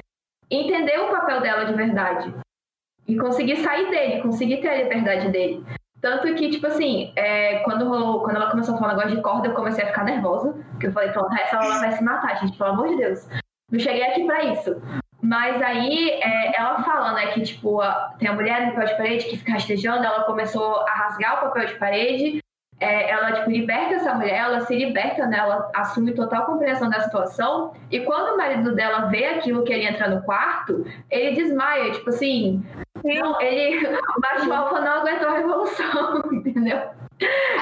[0.50, 2.34] entender o papel dela de verdade.
[3.06, 5.64] E conseguir sair dele, conseguir ter a liberdade dele.
[6.02, 9.22] Tanto que, tipo assim, é, quando, rolou, quando ela começou a falar um negócio de
[9.22, 10.54] corda, eu comecei a ficar nervosa.
[10.72, 13.28] Porque eu falei, pronto, essa ela vai se matar, gente, pelo amor de Deus.
[13.70, 14.82] Não cheguei aqui pra isso.
[15.22, 18.98] Mas aí é, ela fala, né, que tipo, a, tem a mulher no papel de
[18.98, 22.45] parede que fica rastejando, ela começou a rasgar o papel de parede
[22.80, 25.38] é, ela tipo, liberta essa mulher, ela se liberta, né?
[25.38, 27.74] ela assume total compreensão da situação.
[27.90, 32.10] E quando o marido dela vê aquilo que ele entra no quarto, ele desmaia, tipo
[32.10, 32.64] assim.
[33.04, 36.90] Não, ele, o macho alfa não aguentou a revolução, entendeu?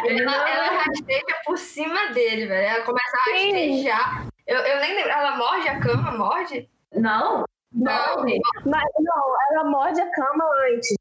[0.03, 0.47] Ele ela, não...
[0.47, 2.75] ela rasteja por cima dele, velho.
[2.75, 4.27] Ela começa a rastejar.
[4.47, 5.11] Eu, eu nem lembro.
[5.11, 6.69] Ela morde a cama, morde?
[6.91, 7.45] Não.
[7.71, 8.23] Não,
[8.65, 10.95] mas, não, ela morde a cama antes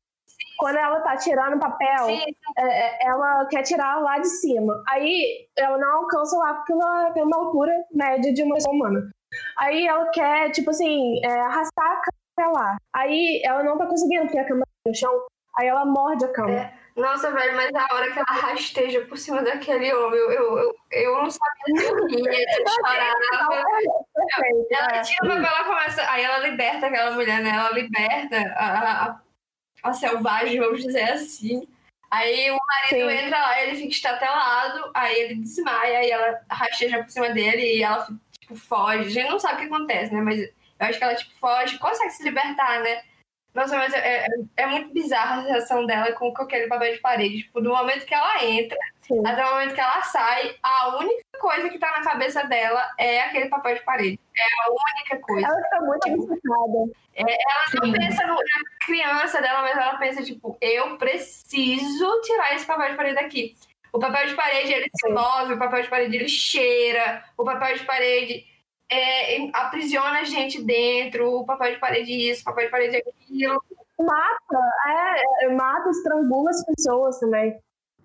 [0.63, 2.09] quando ela tá tirando papel.
[2.57, 4.81] É, é, ela quer tirar lá de cima.
[4.89, 9.11] Aí ela não alcança lá porque ela tem uma altura média de uma pessoa humana.
[9.59, 12.77] Aí ela quer, tipo assim, é, arrastar a cama até lá.
[12.95, 15.27] Aí ela não tá conseguindo, porque a cama tá no chão.
[15.59, 16.53] Aí ela morde a cama.
[16.53, 16.73] É.
[16.95, 20.75] Nossa, velho, mas a hora que ela rasteja por cima daquele homem, eu, eu, eu,
[20.93, 23.65] eu não sabia se eu ria, se eu chorava.
[24.71, 26.09] Ela tira o papel, ela começa.
[26.09, 27.51] Aí ela liberta aquela mulher, né?
[27.51, 29.21] Ela liberta a, a
[29.83, 31.67] a selvagem, vamos dizer assim.
[32.11, 33.17] Aí o marido Sim.
[33.17, 37.83] entra lá, ele fica estatelado, aí ele desmaia, aí ela rasteja por cima dele e
[37.83, 38.07] ela,
[38.39, 39.07] tipo, foge.
[39.07, 40.21] A gente não sabe o que acontece, né?
[40.21, 43.03] Mas eu acho que ela, tipo, foge, consegue se libertar, né?
[43.55, 47.43] Nossa, mas é, é, é, muito bizarra a reação dela com aquele papel de parede.
[47.43, 49.21] Tipo, do momento que ela entra Sim.
[49.27, 53.21] até o momento que ela sai, a única coisa que tá na cabeça dela é
[53.21, 54.19] aquele papel de parede.
[54.35, 55.47] É a única coisa.
[55.47, 60.23] Ela fica muito tipo, é, Ela não pensa no, na criança dela, mas ela pensa,
[60.23, 63.55] tipo, eu preciso tirar esse papel de parede daqui.
[63.93, 67.77] O papel de parede, ele se move, o papel de parede, ele cheira, o papel
[67.77, 68.47] de parede
[68.93, 73.63] é, aprisiona a gente dentro, o papel de parede isso, o papel de parede aquilo.
[73.99, 77.57] Mata, é, é, mata, estrangula as pessoas também.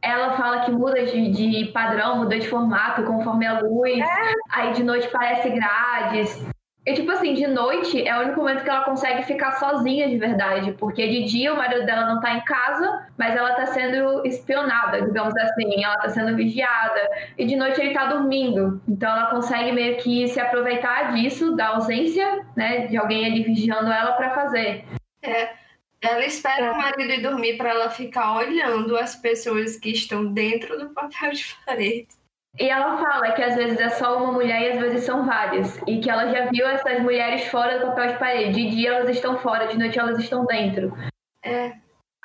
[0.02, 4.34] Ela fala que muda de, de padrão, muda de formato conforme a luz, é.
[4.52, 6.46] aí de noite parece grades.
[6.88, 10.18] E, tipo assim, de noite é o único momento que ela consegue ficar sozinha de
[10.18, 14.26] verdade, porque de dia o marido dela não tá em casa, mas ela tá sendo
[14.26, 17.02] espionada, digamos assim, ela tá sendo vigiada,
[17.38, 18.82] e de noite ele tá dormindo.
[18.88, 23.92] Então ela consegue meio que se aproveitar disso, da ausência, né, de alguém ali vigiando
[23.92, 24.86] ela para fazer.
[25.22, 25.50] É.
[26.00, 30.80] Ela espera o marido ir dormir para ela ficar olhando as pessoas que estão dentro
[30.80, 32.17] do papel de parede.
[32.60, 35.80] E ela fala que às vezes é só uma mulher e às vezes são várias.
[35.88, 38.54] E que ela já viu essas mulheres fora do papel de parede.
[38.54, 40.92] De dia elas estão fora, de noite elas estão dentro.
[41.44, 41.74] É.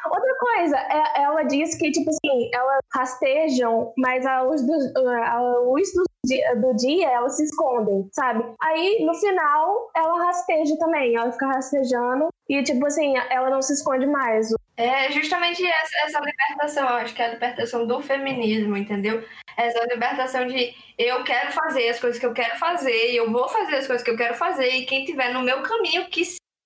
[0.05, 5.61] Outra coisa, é, ela diz que, tipo assim, elas rastejam, mas a luz do, a
[5.61, 8.45] luz do, dia, do dia elas se escondem, sabe?
[8.61, 13.73] Aí, no final, ela rasteja também, ela fica rastejando e, tipo assim, ela não se
[13.75, 14.49] esconde mais.
[14.77, 19.23] É justamente essa, essa libertação, eu acho que é a libertação do feminismo, entendeu?
[19.57, 23.49] Essa libertação de eu quero fazer as coisas que eu quero fazer, e eu vou
[23.49, 26.23] fazer as coisas que eu quero fazer, e quem tiver no meu caminho que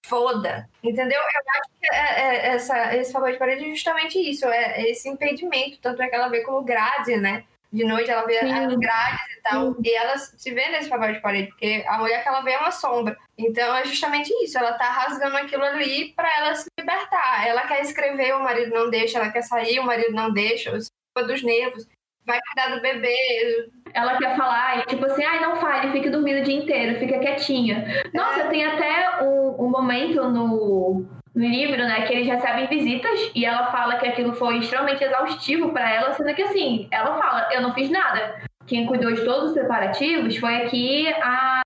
[0.09, 1.21] foda, entendeu?
[1.21, 5.09] Eu acho que é, é, essa, esse favor de parede é justamente isso, é esse
[5.09, 7.45] impedimento, tanto é que ela vê como grade, né?
[7.73, 8.53] De noite ela vê Sim.
[8.53, 9.81] as grades e tal, Sim.
[9.85, 12.59] e ela se vê nesse papel de parede, porque a mulher que ela vê é
[12.59, 13.17] uma sombra.
[13.37, 17.47] Então é justamente isso, ela tá rasgando aquilo ali para ela se libertar.
[17.47, 21.43] Ela quer escrever, o marido não deixa, ela quer sair, o marido não deixa, dos
[21.43, 21.87] nervos
[22.27, 23.71] vai cuidar do bebê.
[23.95, 27.19] Ela quer falar, e tipo assim, ai, não fale, fique dormindo o dia inteiro, fica
[27.19, 27.87] quietinha.
[28.13, 28.49] Nossa, é.
[28.49, 33.71] tem até um, um momento no, no livro, né, que eles recebem visitas e ela
[33.71, 37.73] fala que aquilo foi extremamente exaustivo para ela, sendo que assim, ela fala, eu não
[37.73, 38.43] fiz nada.
[38.67, 41.63] Quem cuidou de todos os preparativos foi aqui a.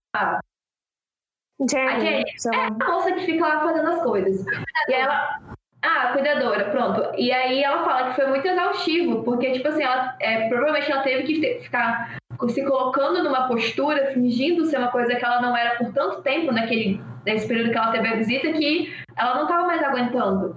[1.69, 2.25] Jenny, a Jenny.
[2.55, 4.45] É a moça que fica lá fazendo as coisas.
[4.89, 5.39] E ela,
[5.83, 7.13] ah, cuidadora, pronto.
[7.17, 11.03] E aí ela fala que foi muito exaustivo, porque, tipo assim, ela, é, provavelmente ela
[11.03, 15.57] teve que ter, ficar se colocando numa postura, fingindo ser uma coisa que ela não
[15.57, 19.43] era por tanto tempo naquele, nesse período que ela teve a visita, que ela não
[19.43, 20.57] estava mais aguentando.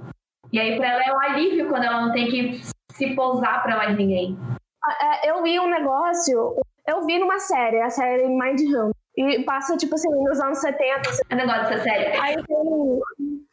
[0.52, 3.78] E aí, para ela é um alívio quando ela não tem que se pousar para
[3.78, 4.38] mais ninguém.
[4.86, 6.56] Ah, é, eu vi um negócio,
[6.88, 8.94] eu vi numa série, a série Mind Hunt.
[9.16, 11.02] E passa, tipo assim, nos anos 70.
[11.30, 12.18] Eu não gosto dessa série.
[12.18, 13.00] Aí tem.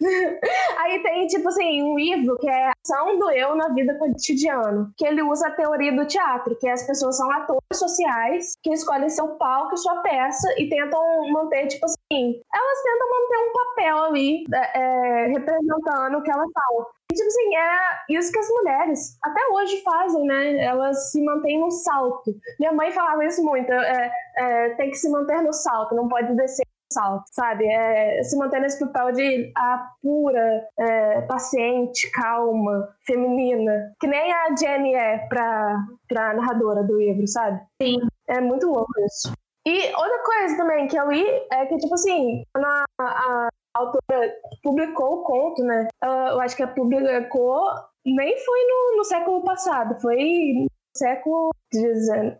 [0.79, 4.91] Aí tem, tipo assim, um livro que é Ação do Eu na Vida Cotidiana.
[4.97, 9.09] Que ele usa a teoria do teatro, que as pessoas são atores sociais que escolhem
[9.09, 12.41] seu palco e sua peça e tentam manter, tipo assim.
[12.53, 16.87] Elas tentam manter um papel ali, é, é representando o que elas falam.
[17.13, 17.79] E, tipo assim, é
[18.11, 20.65] isso que as mulheres até hoje fazem, né?
[20.65, 22.35] Elas se mantêm no salto.
[22.59, 26.35] Minha mãe falava isso muito, é, é, tem que se manter no salto, não pode
[26.37, 27.67] descer salto, sabe?
[27.67, 33.93] É, se manter nesse papel de a pura, é, paciente, calma, feminina.
[34.01, 35.77] Que nem a Jenny é pra,
[36.09, 37.61] pra narradora do livro, sabe?
[37.83, 37.99] Sim.
[38.29, 39.33] É muito louco isso.
[39.67, 44.35] E outra coisa também que eu li é que, tipo assim, na, a, a autora
[44.63, 45.89] publicou o conto, né?
[46.03, 47.63] eu acho que a publicou
[48.05, 52.39] nem foi no, no século passado, foi século XIX?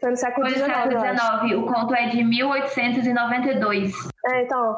[0.00, 0.66] Foi no século XIX.
[0.66, 3.92] Foi no O conto é de 1892.
[4.26, 4.76] É, então,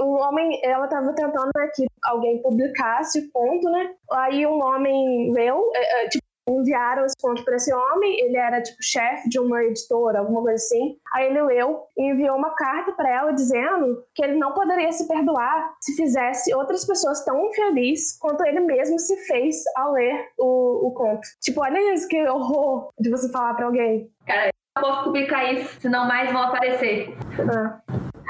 [0.00, 3.90] um homem, ela estava tentando né, que alguém publicasse o conto, né?
[4.12, 8.62] Aí um homem leu, é, é, tipo, enviaram esse conto para esse homem, ele era
[8.62, 10.96] tipo chefe de uma editora, alguma coisa assim.
[11.14, 15.06] Aí ele leu e enviou uma carta para ela dizendo que ele não poderia se
[15.06, 20.88] perdoar se fizesse outras pessoas tão infelizes quanto ele mesmo se fez ao ler o,
[20.88, 21.26] o conto.
[21.40, 24.10] Tipo, olha isso que horror de você falar para alguém.
[24.26, 27.16] Cara, eu não posso publicar isso, senão mais vão aparecer.
[27.52, 27.80] Ah.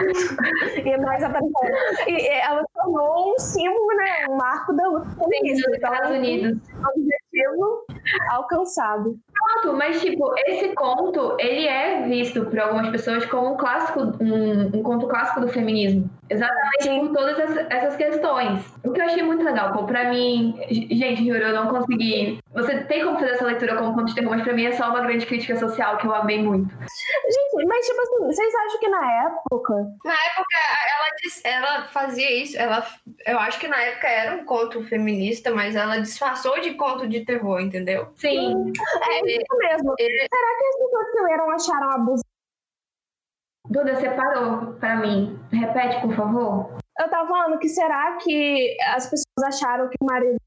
[0.84, 2.08] e mais aparecendo.
[2.08, 4.26] E ela tornou um símbolo, né?
[4.30, 5.68] Um marco da luta feminista.
[5.68, 6.58] Dos Estados então,
[7.48, 7.84] Objetivo
[8.30, 9.18] alcançado.
[9.32, 14.78] Pronto, mas tipo, esse conto, ele é visto por algumas pessoas como um clássico, um,
[14.78, 16.08] um conto clássico do feminismo.
[16.30, 17.00] Exatamente Sim.
[17.08, 18.64] por todas essas questões.
[18.84, 19.72] O que eu achei muito legal.
[19.72, 22.38] Pô, pra mim, gente, juro, eu não consegui.
[22.52, 24.88] Você tem como fazer essa leitura como conto de terror, mas pra mim é só
[24.90, 26.70] uma grande crítica social que eu amei muito.
[26.72, 29.74] Gente, mas tipo assim, vocês acham que na época.
[30.04, 30.56] Na época,
[30.96, 32.86] ela, disse, ela fazia isso, ela,
[33.26, 37.24] eu acho que na época era um conto feminista, mas ela disfarçou de conto de
[37.24, 38.08] terror, entendeu?
[38.16, 38.72] Sim.
[39.02, 39.94] É isso mesmo.
[39.98, 42.22] Ele- Será que as pessoas que leram acharam abuso?
[43.70, 45.38] Duda, você parou pra mim.
[45.52, 46.76] Repete, por favor.
[46.98, 50.38] Eu tava falando que será que as pessoas acharam que o marido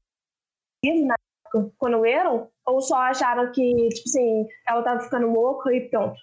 [1.06, 1.14] na
[1.48, 2.48] época quando leram?
[2.66, 6.14] Ou só acharam que, tipo assim, ela tava ficando louca e pronto?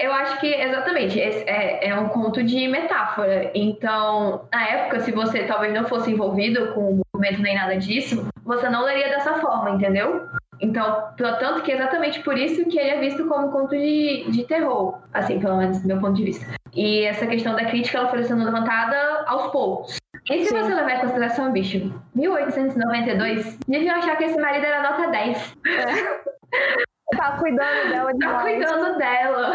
[0.00, 3.52] Eu acho que, exatamente, é, é um conto de metáfora.
[3.54, 8.26] Então, na época, se você talvez não fosse envolvido com o movimento nem nada disso,
[8.42, 10.26] você não leria dessa forma, entendeu?
[10.62, 14.30] Então, tanto que é exatamente por isso que ele é visto como um conto de,
[14.30, 16.46] de terror, assim, pelo menos do meu ponto de vista.
[16.72, 19.96] E essa questão da crítica, ela foi sendo levantada aos poucos.
[20.30, 20.58] E se Sim.
[20.62, 25.54] você levar em consideração, bicho, 1892, deviam achar que esse marido era nota 10.
[27.16, 28.42] Tá cuidando dela Tá demais.
[28.42, 29.52] cuidando dela.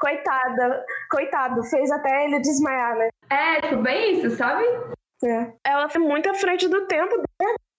[0.00, 0.84] Coitada.
[1.10, 1.62] Coitado.
[1.64, 3.08] Fez até ele desmaiar, né?
[3.30, 4.64] É, tipo, bem isso, sabe?
[5.24, 5.52] É.
[5.64, 7.22] Ela foi muito à frente do tempo.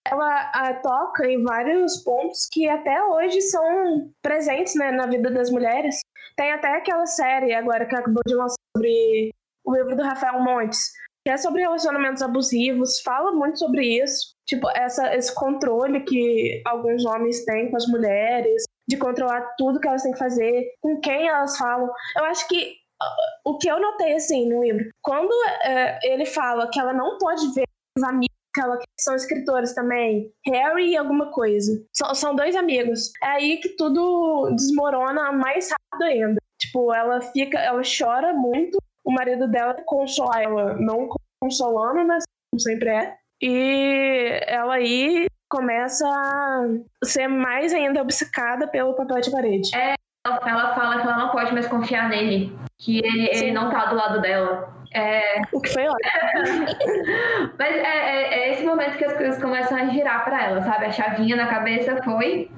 [0.07, 5.49] Ela ah, toca em vários pontos que até hoje são presentes né, na vida das
[5.49, 5.99] mulheres.
[6.35, 9.31] Tem até aquela série agora que acabou de lançar sobre
[9.65, 10.91] o livro do Rafael Montes,
[11.25, 14.35] que é sobre relacionamentos abusivos, fala muito sobre isso.
[14.45, 19.87] Tipo, essa, esse controle que alguns homens têm com as mulheres, de controlar tudo que
[19.87, 21.89] elas têm que fazer, com quem elas falam.
[22.15, 23.15] Eu acho que ah,
[23.45, 25.31] o que eu notei assim no livro, quando
[25.63, 27.65] eh, ele fala que ela não pode ver
[27.97, 28.35] os amigos
[28.77, 31.71] que são escritores também, Harry e alguma coisa.
[31.93, 33.11] São, são dois amigos.
[33.21, 36.41] É aí que tudo desmorona mais rápido ainda.
[36.59, 38.77] Tipo, ela fica, ela chora muito.
[39.03, 41.07] O marido dela consola ela, não
[41.39, 43.15] consolando, mas como sempre é.
[43.41, 46.65] E ela aí começa a
[47.03, 49.69] ser mais ainda obcecada pelo papel de parede.
[49.75, 53.85] Ela, ela fala que ela não pode mais confiar nele, que ele, ele não tá
[53.85, 54.74] do lado dela.
[54.95, 55.99] É, O que foi ótimo.
[57.59, 60.85] mas é, é- é esse momento que as coisas começam a girar pra ela, sabe?
[60.85, 62.49] A chavinha na cabeça foi.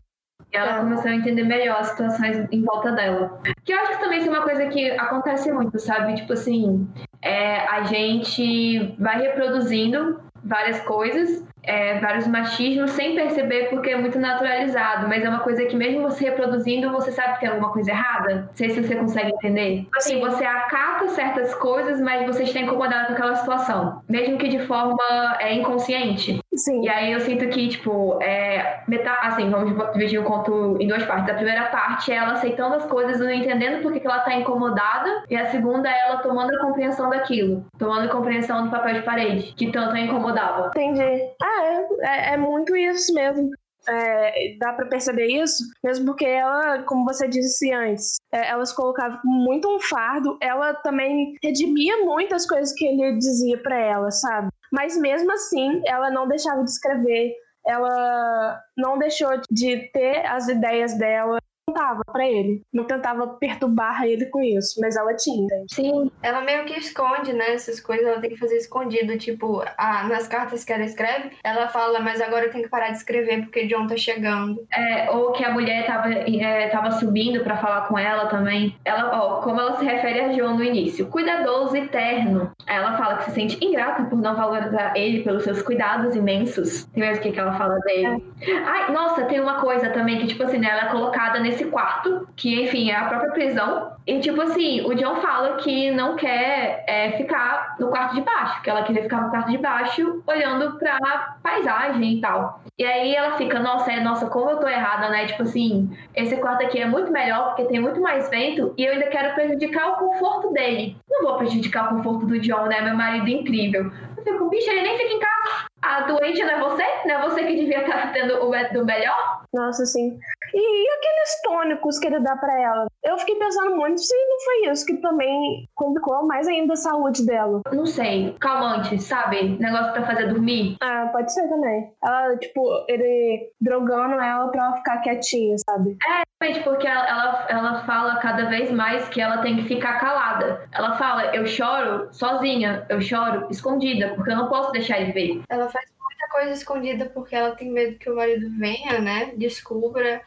[0.53, 0.79] E ela É.
[0.79, 3.41] começou a entender melhor as situações em volta dela.
[3.65, 6.13] Que eu acho que também isso é uma coisa que acontece muito, sabe?
[6.15, 6.87] Tipo assim,
[7.21, 14.17] é, a gente vai reproduzindo várias coisas, é, vários machismos, sem perceber porque é muito
[14.17, 17.91] naturalizado, mas é uma coisa que mesmo você reproduzindo, você sabe que tem alguma coisa
[17.91, 18.35] errada.
[18.35, 19.85] Não sei se você consegue entender.
[19.95, 20.19] Assim, Sim.
[20.21, 25.37] você acata certas coisas, mas você está incomodado com aquela situação, mesmo que de forma
[25.39, 26.39] é, inconsciente.
[26.55, 26.81] Sim.
[26.81, 31.03] E aí eu sinto que, tipo, é, meta, assim, vamos dividir o conto em duas
[31.03, 31.29] partes.
[31.29, 34.33] A primeira parte é ela aceitando as coisas, não entendendo por que que ela tá
[34.33, 35.23] incomodada.
[35.29, 37.63] E a segunda é ela tomando a compreensão daquilo.
[37.77, 40.71] Tomando a compreensão do papel de parede, que tanto a incomodava.
[40.75, 41.29] Entendi.
[41.41, 43.49] Ah, é, é, é muito isso mesmo.
[43.89, 48.75] É, dá pra perceber isso, mesmo porque ela, como você disse antes, é, ela se
[48.75, 54.49] colocava muito um fardo, ela também redimia muitas coisas que ele dizia pra ela, sabe?
[54.73, 57.33] Mas mesmo assim, ela não deixava de escrever,
[57.65, 64.25] ela não deixou de ter as ideias dela, contava pra ele, não tentava perturbar ele
[64.27, 65.43] com isso, mas ela tinha.
[65.43, 65.73] entende?
[65.73, 66.11] Sim.
[66.23, 67.53] Ela meio que esconde, né?
[67.53, 69.17] Essas coisas ela tem que fazer escondido.
[69.17, 72.89] Tipo, a, nas cartas que ela escreve, ela fala, mas agora eu tenho que parar
[72.89, 74.65] de escrever porque John tá chegando.
[74.73, 78.75] É, ou que a mulher tava, é, tava subindo pra falar com ela também.
[78.85, 82.51] Ela, ó, como ela se refere a João no início, cuidadoso e terno.
[82.65, 86.85] Aí ela fala que se sente ingrata por não valorizar ele pelos seus cuidados imensos.
[86.85, 88.23] Tem mais o que, que ela fala dele.
[88.65, 92.27] Ai, nossa, tem uma coisa também que, tipo assim, né, ela é colocada nesse quarto,
[92.35, 93.91] que, enfim, é a própria prisão.
[94.05, 98.61] E, tipo assim, o John fala que não quer é, ficar no quarto de baixo,
[98.61, 102.61] que ela queria ficar no quarto de baixo olhando pra paisagem e tal.
[102.79, 105.25] E aí ela fica, nossa, é, nossa, como eu tô errada, né?
[105.25, 108.93] Tipo assim, esse quarto aqui é muito melhor porque tem muito mais vento e eu
[108.93, 110.95] ainda quero prejudicar o conforto dele.
[111.09, 112.81] Não vou prejudicar o conforto do John, né?
[112.81, 113.91] Meu marido incrível.
[114.15, 115.67] Eu fico, bicho, ele nem fica em casa.
[115.81, 116.83] A doente não é você?
[117.05, 119.41] Não é você que devia estar tendo o me- do melhor?
[119.53, 120.17] Nossa, sim.
[120.53, 122.87] E, e aqueles tônicos que ele dá pra ela?
[123.03, 127.25] Eu fiquei pensando muito se não foi isso que também complicou mais ainda a saúde
[127.25, 127.61] dela.
[127.71, 128.35] Não sei.
[128.39, 129.57] Calmante, sabe?
[129.59, 130.75] Negócio pra fazer dormir.
[130.81, 131.91] Ah, pode ser também.
[132.03, 135.97] Ela, tipo, ele drogando ela pra ela ficar quietinha, sabe?
[136.39, 140.67] Realmente, porque ela, ela, ela fala cada vez mais que ela tem que ficar calada.
[140.73, 145.41] Ela fala, eu choro sozinha, eu choro escondida, porque eu não posso deixar ele ver.
[145.49, 145.76] Ela faz
[146.17, 149.33] muita coisa escondida porque ela tem medo que o marido venha, né?
[149.35, 150.21] Descubra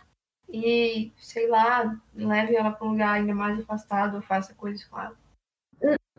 [0.48, 4.98] e, sei lá, leve ela pra um lugar ainda mais afastado ou faça coisas com
[5.00, 5.16] ela.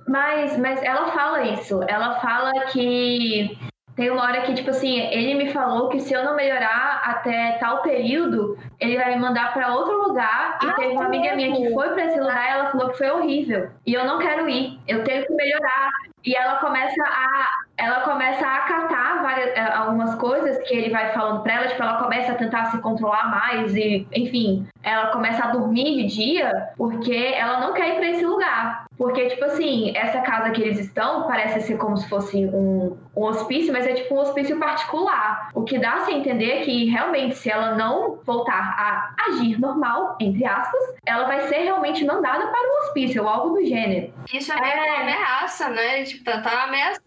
[0.08, 1.82] Mas, mas ela fala isso.
[1.84, 3.58] Ela fala que
[3.96, 7.58] tem uma hora que, tipo assim, ele me falou que se eu não melhorar até
[7.60, 10.60] tal período, ele vai me mandar para outro lugar.
[10.64, 12.98] E ah, teve uma amiga minha que foi para esse lugar e ela falou que
[12.98, 13.70] foi horrível.
[13.86, 15.90] E eu não quero ir, eu tenho que melhorar.
[16.24, 17.48] E ela começa a
[17.82, 21.82] ela começa a acatar várias, eh, algumas coisas que ele vai falando para ela, tipo,
[21.82, 26.70] ela começa a tentar se controlar mais e, enfim, ela começa a dormir de dia
[26.78, 28.86] porque ela não quer ir para esse lugar.
[28.98, 33.24] Porque, tipo assim, essa casa que eles estão parece ser como se fosse um, um
[33.24, 35.50] hospício, mas é tipo um hospício particular.
[35.54, 40.18] O que dá a entender é que realmente, se ela não voltar a agir normal,
[40.20, 44.14] entre aspas, ela vai ser realmente mandada para o hospício ou algo do gênero.
[44.34, 44.92] Isso é, é...
[44.92, 46.04] uma ameaça, né?
[46.04, 47.04] Tipo, tá, tá ameaçando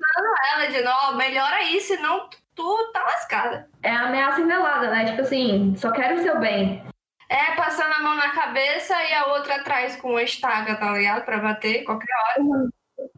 [0.52, 3.68] ela de, não, melhora isso, senão tu tá lascada.
[3.82, 5.06] É a ameaça envelada, né?
[5.06, 6.84] Tipo assim, só quero o seu bem.
[7.28, 11.24] É, passando a mão na cabeça e a outra atrás com uma estaca, tá ligado?
[11.24, 12.68] Pra bater qualquer hora.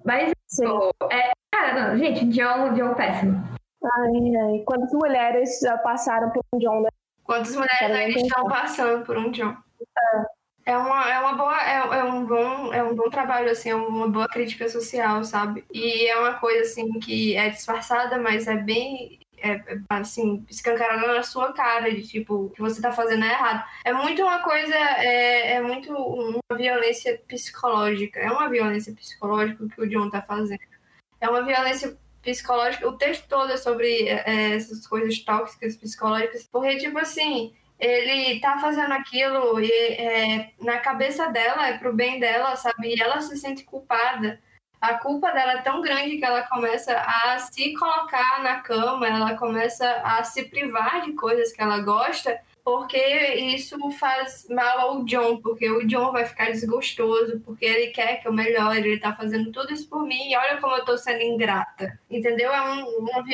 [0.07, 0.33] Mas,
[1.11, 3.43] é, cara, não, gente, John, John péssimo.
[3.83, 4.63] Ai, ai.
[4.65, 6.89] Quantas mulheres já passaram por um John, né?
[7.25, 9.57] Quantas mulheres ainda estão passando por um John?
[10.65, 10.73] É.
[10.73, 13.75] é uma, é uma boa, é, é, um bom, é um bom trabalho, assim, é
[13.75, 15.65] uma boa crítica social, sabe?
[15.75, 21.07] E é uma coisa, assim, que é disfarçada, mas é bem é, é, assim, escancarada
[21.07, 23.65] na sua cara, de tipo, que você tá fazendo é errado.
[23.85, 28.21] É muito uma coisa, é, é muito uma violência psicológica.
[28.21, 30.61] É uma violência psicológica que o John tá fazendo.
[31.21, 32.89] É uma violência psicológica.
[32.89, 38.59] O texto todo é sobre é, essas coisas tóxicas psicológicas, porque, tipo assim, ele tá
[38.59, 42.95] fazendo aquilo e é, na cabeça dela, é pro bem dela, sabe?
[42.95, 44.41] E ela se sente culpada
[44.81, 49.37] a culpa dela é tão grande que ela começa a se colocar na cama, ela
[49.37, 55.41] começa a se privar de coisas que ela gosta, porque isso faz mal ao John,
[55.41, 59.53] porque o John vai ficar desgostoso, porque ele quer que eu melhore, ele tá fazendo
[59.53, 61.99] tudo isso por mim, e olha como eu tô sendo ingrata.
[62.11, 62.53] Entendeu?
[62.53, 63.25] É um, uma,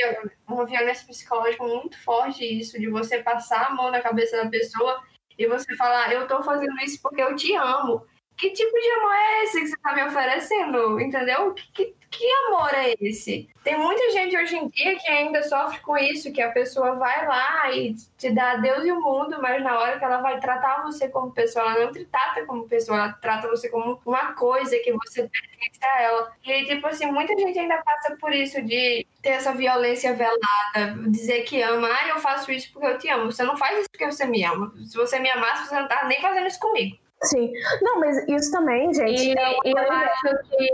[0.46, 5.02] uma violência psicológica muito forte isso, de você passar a mão na cabeça da pessoa
[5.38, 8.06] e você falar, eu tô fazendo isso porque eu te amo
[8.36, 11.00] que tipo de amor é esse que você está me oferecendo?
[11.00, 11.54] Entendeu?
[11.54, 13.48] Que, que, que, amor é esse?
[13.62, 17.26] Tem muita gente hoje em dia que ainda sofre com isso, que a pessoa vai
[17.26, 20.82] lá e te dá Deus e o mundo, mas na hora que ela vai tratar
[20.82, 24.76] você como pessoa, ela não te trata como pessoa, ela trata você como uma coisa
[24.78, 26.32] que você pertence a ela.
[26.44, 31.42] E, tipo assim, muita gente ainda passa por isso de ter essa violência velada, dizer
[31.42, 33.30] que ama, ah, eu faço isso porque eu te amo.
[33.30, 34.72] Você não faz isso porque você me ama.
[34.84, 36.98] Se você me amasse, você não tá nem fazendo isso comigo.
[37.24, 37.52] Sim.
[37.80, 39.28] Não, mas isso também, gente.
[39.28, 40.68] E, é eu acho que.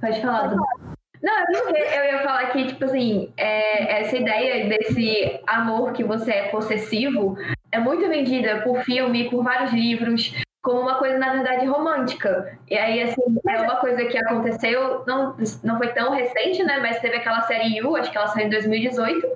[0.00, 0.96] Pode falar, Pode falar.
[1.22, 6.30] Não, porque eu ia falar que, tipo assim, é, essa ideia desse amor que você
[6.30, 7.36] é possessivo
[7.72, 12.58] é muito vendida por filme, por vários livros, como uma coisa, na verdade, romântica.
[12.68, 16.78] E aí, assim, é uma coisa que aconteceu, não, não foi tão recente, né?
[16.78, 19.26] Mas teve aquela série You, acho que ela saiu em 2018,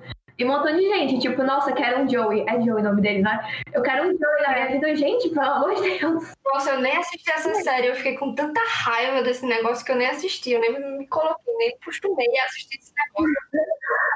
[0.40, 2.46] e um montão de gente, tipo, nossa, quero um Joey.
[2.48, 3.38] É Joey o nome dele, né?
[3.74, 4.96] Eu quero um Joey na minha vida.
[4.96, 6.32] Gente, pelo amor de Deus.
[6.46, 7.88] Nossa, eu nem assisti essa série.
[7.88, 10.52] Eu fiquei com tanta raiva desse negócio que eu nem assisti.
[10.52, 13.34] Eu nem me coloquei, nem costumei assistir esse negócio.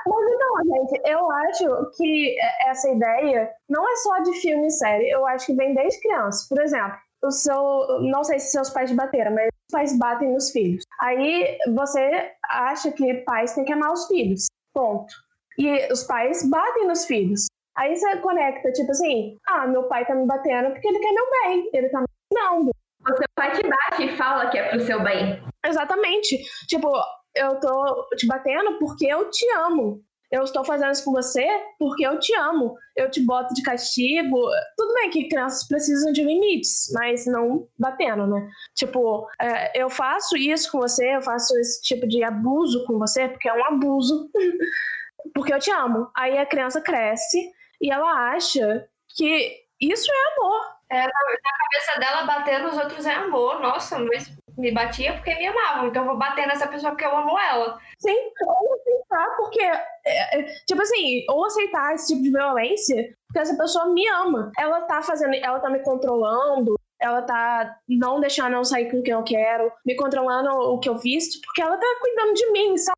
[0.06, 2.36] Mas então, gente, eu acho que
[2.68, 5.10] essa ideia não é só de filme e série.
[5.10, 6.46] Eu acho que vem desde criança.
[6.48, 10.50] Por exemplo, o seu, não sei se seus pais bateram, mas os pais batem nos
[10.50, 10.84] filhos.
[11.02, 14.46] Aí você acha que pais têm que amar os filhos.
[14.72, 15.23] Ponto.
[15.58, 17.46] E os pais batem nos filhos.
[17.76, 21.30] Aí você conecta, tipo assim, ah, meu pai tá me batendo porque ele quer meu
[21.30, 22.70] bem, ele tá me ensinando.
[23.10, 25.42] O seu pai te bate e fala que é pro seu bem.
[25.66, 26.38] Exatamente.
[26.68, 26.90] Tipo,
[27.34, 30.02] eu tô te batendo porque eu te amo.
[30.30, 31.46] Eu estou fazendo isso com você
[31.78, 32.74] porque eu te amo.
[32.96, 34.36] Eu te boto de castigo.
[34.76, 38.48] Tudo bem que crianças precisam de limites, mas não batendo, né?
[38.74, 43.28] Tipo, é, eu faço isso com você, eu faço esse tipo de abuso com você
[43.28, 44.30] porque é um abuso.
[45.34, 46.10] porque eu te amo.
[46.16, 47.50] Aí a criança cresce
[47.80, 50.74] e ela acha que isso é amor.
[50.90, 53.60] É, na, cabeça dela, bater nos outros é amor.
[53.60, 55.88] Nossa, mas me batia porque me amavam.
[55.88, 57.78] Então eu vou bater nessa pessoa porque eu amo ela.
[57.98, 58.16] Sim,
[58.46, 63.56] ou aceitar porque, é, é, tipo assim, ou aceitar esse tipo de violência porque essa
[63.56, 64.52] pessoa me ama.
[64.56, 69.12] Ela tá fazendo, ela tá me controlando, ela tá não deixando eu sair com quem
[69.12, 72.96] eu quero, me controlando o que eu visto, porque ela tá cuidando de mim, sabe?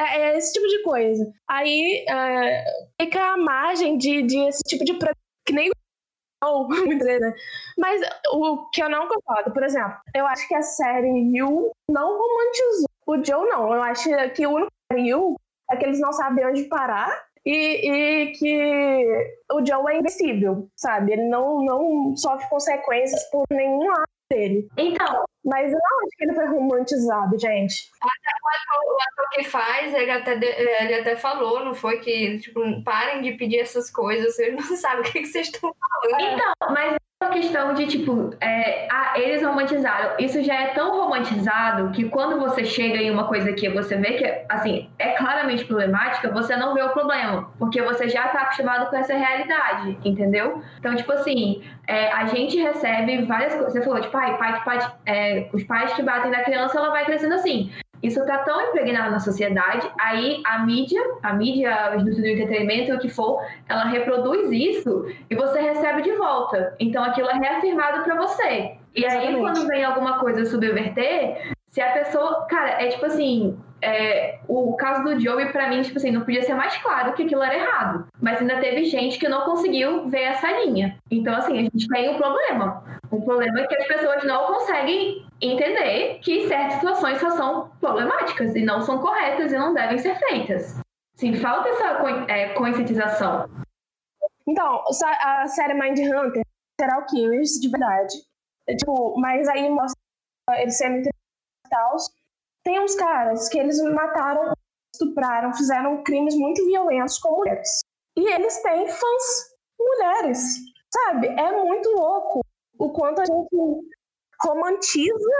[0.00, 1.30] É, é esse tipo de coisa.
[1.46, 2.64] Aí é,
[3.00, 4.96] fica a margem de, de esse tipo de
[5.44, 5.70] que nem
[6.42, 7.34] ou né?
[7.76, 8.00] Mas
[8.32, 12.88] o que eu não concordo, por exemplo, eu acho que a série You não romantizou
[13.06, 13.74] o Joe, não.
[13.74, 15.36] Eu acho que o único You
[15.70, 21.12] é que eles não sabem onde parar e, e, que o Joe é invencível, sabe?
[21.12, 24.68] Ele não, não sofre consequências por nenhum ato dele.
[24.76, 27.74] Então, Mas eu não acho que ele foi romantizado, gente.
[28.02, 31.98] O ator, o ator que faz, ele até, ele até falou, não foi?
[31.98, 35.74] Que, tipo, parem de pedir essas coisas, vocês não sabem o que, que vocês estão
[35.74, 36.20] falando.
[36.20, 36.96] Então, mas
[37.28, 40.14] questão de, tipo, é, ah, eles romantizaram.
[40.18, 44.12] Isso já é tão romantizado que quando você chega em uma coisa que você vê
[44.12, 47.50] que, assim, é claramente problemática, você não vê o problema.
[47.58, 50.62] Porque você já tá acostumado com essa realidade, entendeu?
[50.78, 53.72] Então, tipo assim, é, a gente recebe várias coisas.
[53.72, 57.04] Você falou, tipo, pai, pai bate, é, os pais que batem na criança, ela vai
[57.04, 57.70] crescendo assim.
[58.02, 62.94] Isso tá tão impregnado na sociedade, aí a mídia, a mídia, a indústria do entretenimento,
[62.94, 66.74] o que for, ela reproduz isso e você recebe de volta.
[66.80, 68.76] Então aquilo é reafirmado pra você.
[68.94, 69.40] E aí Exatamente.
[69.40, 75.04] quando vem alguma coisa subverter, se a pessoa, cara, é tipo assim, é, o caso
[75.04, 78.06] do Joey pra mim, tipo assim, não podia ser mais claro que aquilo era errado.
[78.20, 80.96] Mas ainda teve gente que não conseguiu ver essa linha.
[81.10, 82.82] Então assim, a gente tem um problema.
[83.12, 88.54] Um problema é que as pessoas não conseguem entender que certas situações só são problemáticas
[88.54, 90.78] e não são corretas e não devem ser feitas.
[91.16, 93.48] Sim, falta essa é, conscientização.
[94.46, 94.82] Então,
[95.22, 96.42] a série Mindhunter,
[96.80, 98.14] Serial Killers, de verdade.
[98.66, 100.00] É, tipo, mas aí mostra
[100.58, 102.10] eles sendo entrevistados.
[102.64, 104.52] Tem uns caras que eles mataram,
[104.94, 107.80] estupraram, fizeram crimes muito violentos com mulheres.
[108.16, 110.56] E eles têm fãs mulheres,
[110.92, 111.28] sabe?
[111.28, 112.40] É muito louco
[112.78, 113.48] o quanto a gente
[114.42, 115.30] romantiza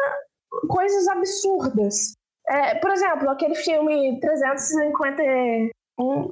[0.68, 2.16] coisas absurdas.
[2.48, 5.70] É, por exemplo, aquele filme 351,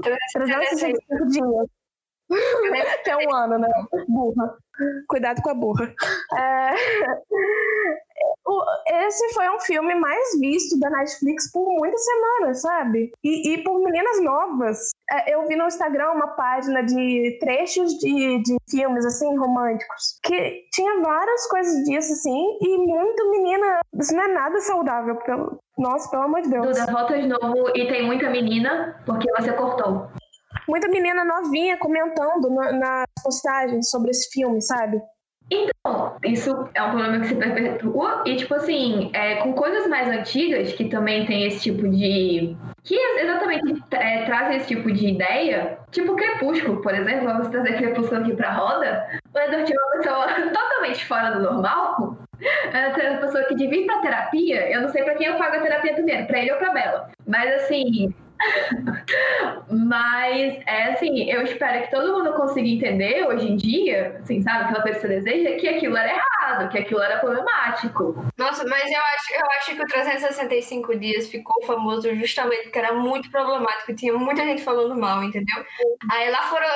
[0.00, 1.66] 365 dias.
[3.04, 3.68] que é um ano, né?
[4.08, 4.56] Burra.
[5.08, 5.94] Cuidado com a burra.
[6.36, 6.70] É,
[8.86, 13.12] Esse foi um filme mais visto da Netflix por muitas semanas, sabe?
[13.22, 14.90] E, e por meninas novas.
[15.10, 20.64] É, Eu vi no Instagram uma página de trechos de, de filmes, assim, românticos, que
[20.72, 23.80] tinha várias coisas disso, assim, e muito menina.
[24.00, 25.16] Isso não é nada saudável.
[25.16, 25.58] Pelo...
[25.78, 26.66] Nossa, pelo amor de Deus.
[26.66, 30.08] Duda, volta de novo e tem muita menina porque você cortou.
[30.68, 35.00] Muita menina novinha comentando na- nas postagens sobre esse filme, sabe?
[35.50, 40.08] Então, isso é um problema que se perpetua e, tipo assim, é, com coisas mais
[40.08, 42.54] antigas que também tem esse tipo de.
[42.84, 48.20] que exatamente é, trazem esse tipo de ideia, tipo Crepúsculo, por exemplo, vamos trazer Crepúsculo
[48.20, 49.08] aqui pra roda.
[49.34, 52.18] O Edward é uma pessoa totalmente fora do normal.
[52.72, 54.70] É uma pessoa que devia ir pra terapia.
[54.70, 57.10] Eu não sei pra quem eu pago a terapia primeiro, pra ele ou pra Bela.
[57.26, 58.14] Mas assim.
[59.70, 64.64] Mas, é assim, eu espero que todo mundo consiga entender hoje em dia, assim, sabe,
[64.64, 68.24] aquela você deseja, que aquilo era errado, que aquilo era problemático.
[68.36, 72.94] Nossa, mas eu acho, eu acho que o 365 dias ficou famoso justamente porque era
[72.94, 73.94] muito problemático.
[73.94, 75.64] Tinha muita gente falando mal, entendeu?
[76.10, 76.66] Aí lá foram.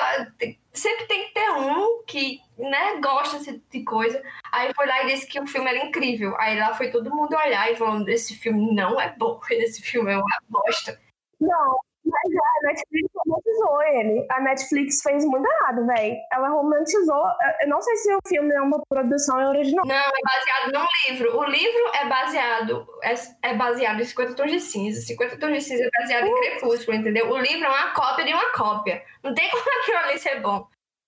[0.72, 4.22] Sempre tem que ter um que, né, gosta desse- de coisa.
[4.50, 6.34] Aí foi lá e disse que o filme era incrível.
[6.38, 10.12] Aí lá foi todo mundo olhar e falando: esse filme não é bom, esse filme
[10.12, 10.98] é uma bosta.
[11.42, 14.26] Não, mas a Netflix romantizou ele.
[14.30, 16.16] A Netflix fez muito errado, velho.
[16.32, 17.24] Ela romantizou.
[17.60, 19.84] Eu não sei se o filme é uma produção original.
[19.86, 21.38] Não, é baseado num livro.
[21.38, 23.14] O livro é baseado é,
[23.50, 25.00] é baseado em 50 tons de cinza.
[25.00, 27.30] 50 tons de cinza é baseado em Crepúsculo, entendeu?
[27.30, 29.02] O livro é uma cópia de uma cópia.
[29.22, 30.66] Não tem como aquilo ali ser bom.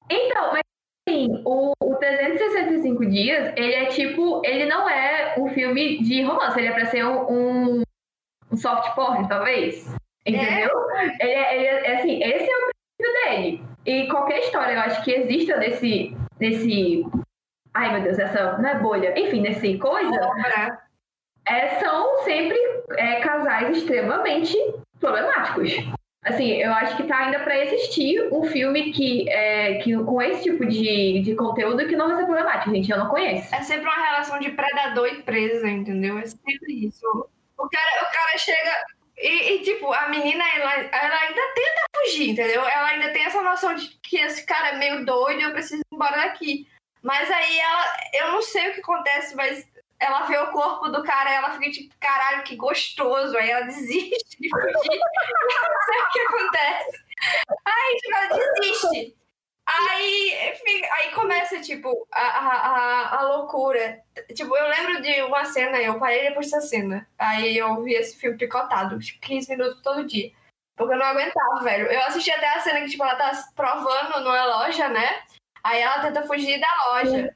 [0.08, 0.62] Então, mas
[1.08, 6.58] assim, o, o 365 Dias, ele é tipo, ele não é um filme de romance,
[6.58, 7.82] ele é pra ser um, um,
[8.52, 9.86] um soft porn, talvez.
[10.26, 10.70] Entendeu?
[11.20, 13.64] Ele, é, ele é, assim, esse é o princípio dele.
[13.84, 16.16] E qualquer história, eu acho que exista desse.
[16.38, 17.04] desse
[17.74, 18.58] ai meu Deus, essa.
[18.58, 19.18] Não é bolha.
[19.18, 20.18] Enfim, desse coisa.
[21.46, 22.56] É, são sempre
[22.96, 24.56] é, casais extremamente
[24.98, 25.72] problemáticos.
[26.24, 30.44] Assim, eu acho que tá ainda para existir um filme que, é, que com esse
[30.44, 32.90] tipo de, de conteúdo que não vai ser problemático, gente.
[32.90, 33.54] Eu não conheço.
[33.54, 36.16] É sempre uma relação de predador e presa, entendeu?
[36.16, 37.06] É sempre isso.
[37.58, 38.70] O cara, o cara chega.
[39.16, 42.66] E, e, tipo, a menina, ela, ela ainda tenta fugir, entendeu?
[42.66, 45.94] Ela ainda tem essa noção de que esse cara é meio doido eu preciso ir
[45.94, 46.66] embora daqui.
[47.02, 47.96] Mas aí ela.
[48.14, 49.66] Eu não sei o que acontece, mas
[50.00, 53.36] ela vê o corpo do cara ela fica tipo, caralho, que gostoso.
[53.36, 54.66] Aí ela desiste de fugir.
[54.72, 57.04] não sei o que acontece.
[57.64, 59.23] Aí, tipo, ela desiste.
[59.66, 64.02] Aí, enfim, aí começa, tipo, a, a, a, loucura.
[64.34, 67.08] Tipo, eu lembro de uma cena, eu parei depois dessa cena.
[67.18, 70.30] Aí eu vi esse filme picotado, tipo, 15 minutos todo dia.
[70.76, 71.86] Porque eu não aguentava, velho.
[71.86, 75.22] Eu assisti até a cena que, tipo, ela tá provando numa loja, né?
[75.62, 77.34] Aí ela tenta fugir da loja.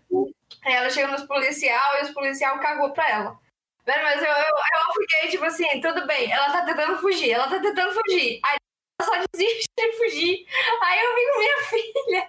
[0.64, 3.38] Aí ela chega nos policial e os policial cagou pra ela.
[3.86, 7.48] Velho, mas eu, eu, eu fiquei, tipo assim, tudo bem, ela tá tentando fugir, ela
[7.48, 8.38] tá tentando fugir.
[8.44, 8.58] Aí
[9.02, 10.46] só desiste de fugir.
[10.82, 12.28] Aí eu fico, minha filha,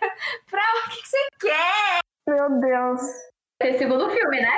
[0.49, 1.99] pra o que que você quer?
[2.28, 3.01] Meu Deus.
[3.59, 4.57] ter segundo filme, né?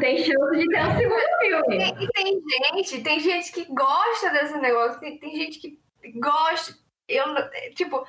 [0.00, 1.78] Tem chance de ter um segundo filme.
[1.78, 5.78] E, e tem gente, tem gente que gosta desse negócio, tem, tem gente que
[6.18, 6.74] gosta.
[7.08, 7.24] Eu,
[7.74, 8.06] tipo,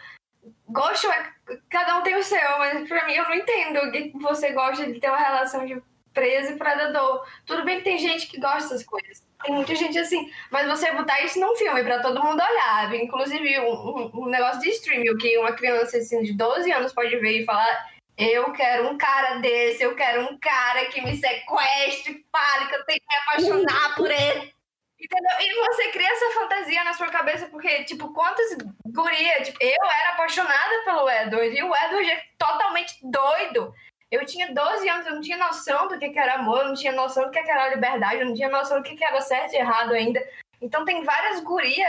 [0.69, 1.33] gosto é.
[1.69, 4.99] Cada um tem o seu, mas pra mim eu não entendo que você gosta de
[4.99, 5.81] ter uma relação de
[6.13, 7.25] preso e predador.
[7.45, 9.23] Tudo bem que tem gente que gosta dessas coisas.
[9.43, 13.59] Tem muita gente assim, mas você botar isso num filme para todo mundo olhar, inclusive
[13.59, 17.41] um, um, um, negócio de streaming, que uma criança assim, de 12 anos pode ver
[17.41, 17.87] e falar:
[18.17, 22.85] Eu quero um cara desse, eu quero um cara que me sequestre, fale que eu
[22.85, 24.57] tenho que me apaixonar por ele.
[24.99, 25.31] Entendeu?
[25.39, 29.47] E você cria essa fantasia na sua cabeça, porque, tipo, quantas gurias.
[29.47, 33.71] Tipo, eu era apaixonada pelo Edward, e o Edward é totalmente doido.
[34.09, 36.93] Eu tinha 12 anos, eu não tinha noção do que era amor, eu não tinha
[36.93, 39.93] noção do que era liberdade, eu não tinha noção do que era certo e errado
[39.93, 40.23] ainda.
[40.61, 41.87] Então tem várias gurias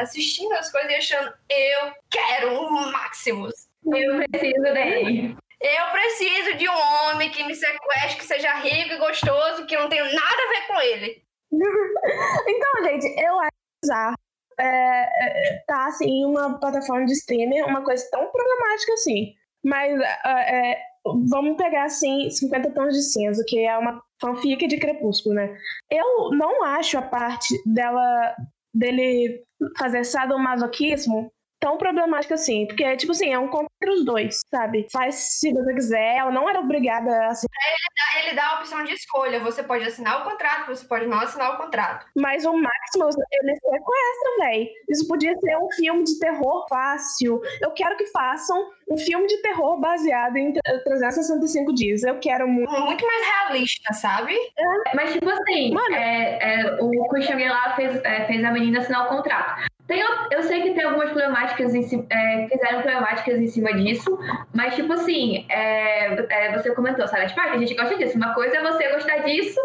[0.00, 3.68] assistindo as coisas e achando, eu quero um Maximus.
[3.84, 5.36] Eu preciso dele.
[5.60, 9.88] Eu preciso de um homem que me sequestre, que seja rico e gostoso, que não
[9.88, 11.24] tenha nada a ver com ele.
[12.48, 13.50] então, gente, eu acho
[13.82, 14.16] bizarro.
[14.60, 19.34] É, é, tá assim, uma plataforma de streaming, uma coisa tão problemática assim.
[19.64, 20.87] Mas é, é
[21.28, 25.56] vamos pegar assim 50 tons de cinza, que é uma fanfic de Crepúsculo, né?
[25.90, 28.34] Eu não acho a parte dela
[28.74, 29.42] dele
[29.76, 32.66] fazer sadomasoquismo tão problemática assim.
[32.66, 34.86] Porque, tipo assim, é um contra os dois, sabe?
[34.92, 37.48] Faz se você quiser, ela não era obrigada a assinar.
[37.66, 39.40] Ele dá, ele dá a opção de escolha.
[39.40, 42.06] Você pode assinar o contrato, você pode não assinar o contrato.
[42.16, 44.68] Mas o Maximus, ele sequestra, velho.
[44.88, 47.40] Isso podia ser um filme de terror fácil.
[47.60, 52.02] Eu quero que façam um filme de terror baseado em 365 dias.
[52.02, 52.70] Eu quero muito.
[52.70, 54.34] Muito mais realista, sabe?
[54.34, 54.94] É.
[54.96, 59.06] Mas, tipo assim, Mano, é, é, o Christian lá fez, é, fez a menina assinar
[59.06, 59.62] o contrato.
[59.88, 64.18] Tem, eu sei que tem algumas problemáticas, em, é, fizeram problemáticas em cima disso,
[64.54, 67.26] mas, tipo assim, é, é, você comentou, sabe?
[67.26, 68.18] Tipo, ah, a gente gosta disso.
[68.18, 69.58] Uma coisa é você gostar disso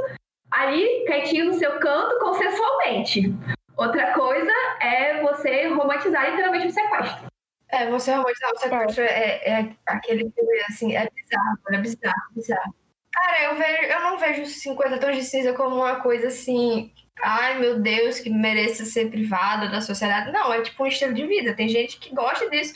[0.49, 3.36] ali, quietinho no seu canto, consensualmente.
[3.76, 7.28] Outra coisa é você romantizar literalmente o sequestro.
[7.67, 12.76] É, você romantizar o sequestro é, é aquele filme, assim, é bizarro, é bizarro, bizarro.
[13.11, 17.59] Cara, eu, vejo, eu não vejo 50 tons de cinza como uma coisa assim ai
[17.59, 20.32] meu Deus, que mereça ser privada da sociedade.
[20.32, 21.55] Não, é tipo um estilo de vida.
[21.55, 22.76] Tem gente que gosta disso.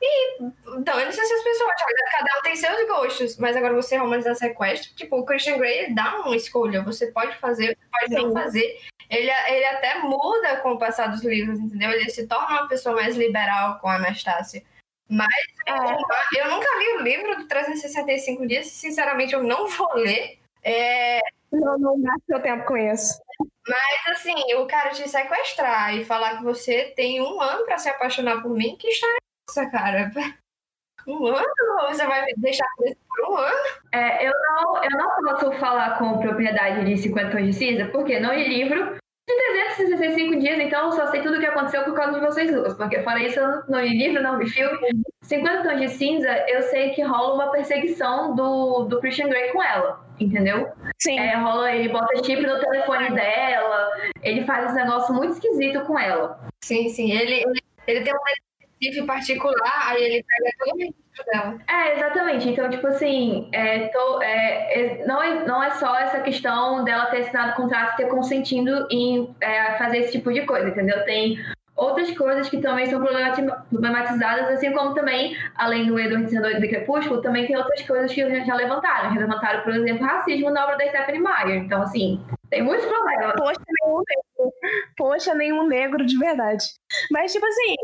[0.00, 0.42] E
[0.78, 1.72] então, eu não sei se as pessoas,
[2.12, 6.20] cada um tem seus gostos, mas agora você romantizar sequestro, tipo, o Christian Grey dá
[6.20, 8.26] uma escolha, você pode fazer, você pode Sim.
[8.26, 8.78] não fazer.
[9.08, 11.90] Ele, ele até muda com o passar dos livros, entendeu?
[11.90, 14.62] Ele se torna uma pessoa mais liberal com a Anastácia.
[15.08, 15.28] Mas
[15.66, 16.40] é.
[16.40, 20.38] eu nunca li o livro do 365 dias, sinceramente eu não vou ler.
[20.62, 21.20] É...
[21.52, 23.20] Não, não gasto seu tempo com isso.
[23.68, 27.88] Mas assim, o cara te sequestrar e falar que você tem um ano para se
[27.88, 30.10] apaixonar por mim, que história é essa, cara?
[31.06, 31.46] Um ano?
[31.88, 33.58] Você vai me deixar preso por um ano?
[33.92, 38.18] É, eu não, eu não posso falar com propriedade de 50 tons de cinza, porque
[38.18, 42.20] não li livro 365 dias, então eu só sei tudo o que aconteceu por causa
[42.20, 42.74] de vocês duas.
[42.74, 44.78] Porque fora isso, eu não li livro, não vi filme.
[45.22, 49.60] 50 tons de cinza, eu sei que rola uma perseguição do, do Christian Grey com
[49.60, 50.68] ela, entendeu?
[50.98, 51.18] Sim.
[51.18, 53.90] É, rola, ele bota chip no telefone dela,
[54.22, 56.38] ele faz um negócio muito esquisito com ela.
[56.62, 57.10] Sim, sim.
[57.10, 58.18] Ele, ele, ele tem um
[58.80, 60.94] detetive particular, aí ele pega todo
[61.24, 61.58] dela.
[61.68, 62.48] É, exatamente.
[62.48, 67.06] Então, tipo assim, é, tô, é, é, não, é, não é só essa questão dela
[67.06, 71.04] ter assinado o contrato e ter consentindo em é, fazer esse tipo de coisa, entendeu?
[71.04, 71.38] Tem
[71.76, 77.20] outras coisas que também são problematizadas, assim como também, além do Edward sendo de Crepúsculo,
[77.20, 79.14] também tem outras coisas que já levantaram.
[79.14, 81.62] Já levantaram, por exemplo, racismo na obra da Stephanie Meyer.
[81.64, 83.34] Então, assim, tem muitos problemas.
[83.36, 84.52] Poxa, nenhum negro.
[84.96, 86.64] Poxa, nenhum negro de verdade.
[87.10, 87.74] Mas, tipo assim.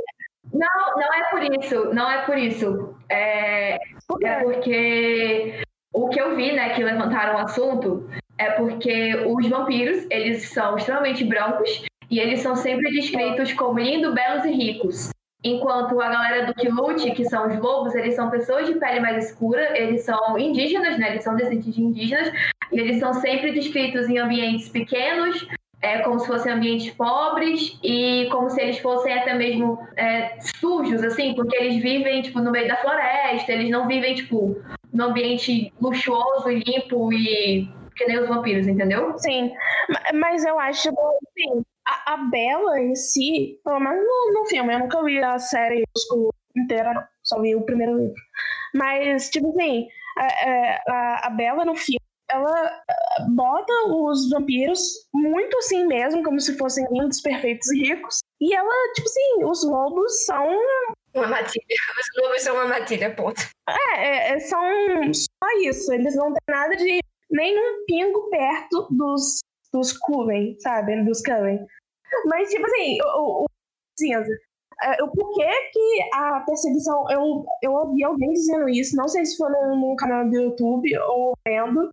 [0.52, 1.94] Não, não é por isso.
[1.94, 2.96] Não é por isso.
[3.08, 5.62] É, é porque
[5.92, 10.76] o que eu vi, né, que levantaram o assunto, é porque os vampiros, eles são
[10.76, 15.10] extremamente brancos e eles são sempre descritos como lindos, belos e ricos.
[15.44, 19.26] Enquanto a galera do Quilut, que são os lobos, eles são pessoas de pele mais
[19.26, 21.10] escura, eles são indígenas, né?
[21.10, 22.32] Eles são descendentes de indígenas,
[22.70, 25.44] e eles são sempre descritos em ambientes pequenos,
[25.82, 31.02] é, como se fossem ambientes pobres e como se eles fossem até mesmo é, sujos,
[31.02, 34.56] assim, porque eles vivem, tipo, no meio da floresta, eles não vivem, tipo,
[34.92, 39.18] num ambiente luxuoso e limpo e que nem os vampiros, entendeu?
[39.18, 39.52] Sim,
[40.14, 44.78] mas eu acho, assim, a, a Bela em si, pelo menos no, no filme, eu
[44.78, 45.82] nunca vi a série
[46.56, 48.14] inteira, só vi o primeiro livro.
[48.74, 52.00] Mas, tipo assim, a, a, a Bela no filme,
[52.32, 52.82] ela
[53.34, 54.80] bota os vampiros
[55.12, 58.18] muito assim mesmo, como se fossem lindos, perfeitos e ricos.
[58.40, 60.46] E ela, tipo assim, os lobos são
[61.14, 61.64] Uma matilha.
[62.00, 63.40] Os lobos são uma matilha, ponto.
[63.68, 64.60] É, é, são
[65.12, 65.92] só isso.
[65.92, 67.00] Eles não têm nada de.
[67.30, 69.40] nem um pingo perto dos,
[69.72, 71.02] dos Cullen, sabe?
[71.04, 71.64] Dos Cullen.
[72.26, 73.46] Mas, tipo assim, o, o
[73.98, 74.36] cinza.
[74.84, 77.04] É, o porquê que a perseguição.
[77.10, 80.98] Eu, eu ouvi alguém dizendo isso, não sei se foi no, no canal do YouTube
[80.98, 81.92] ou vendo,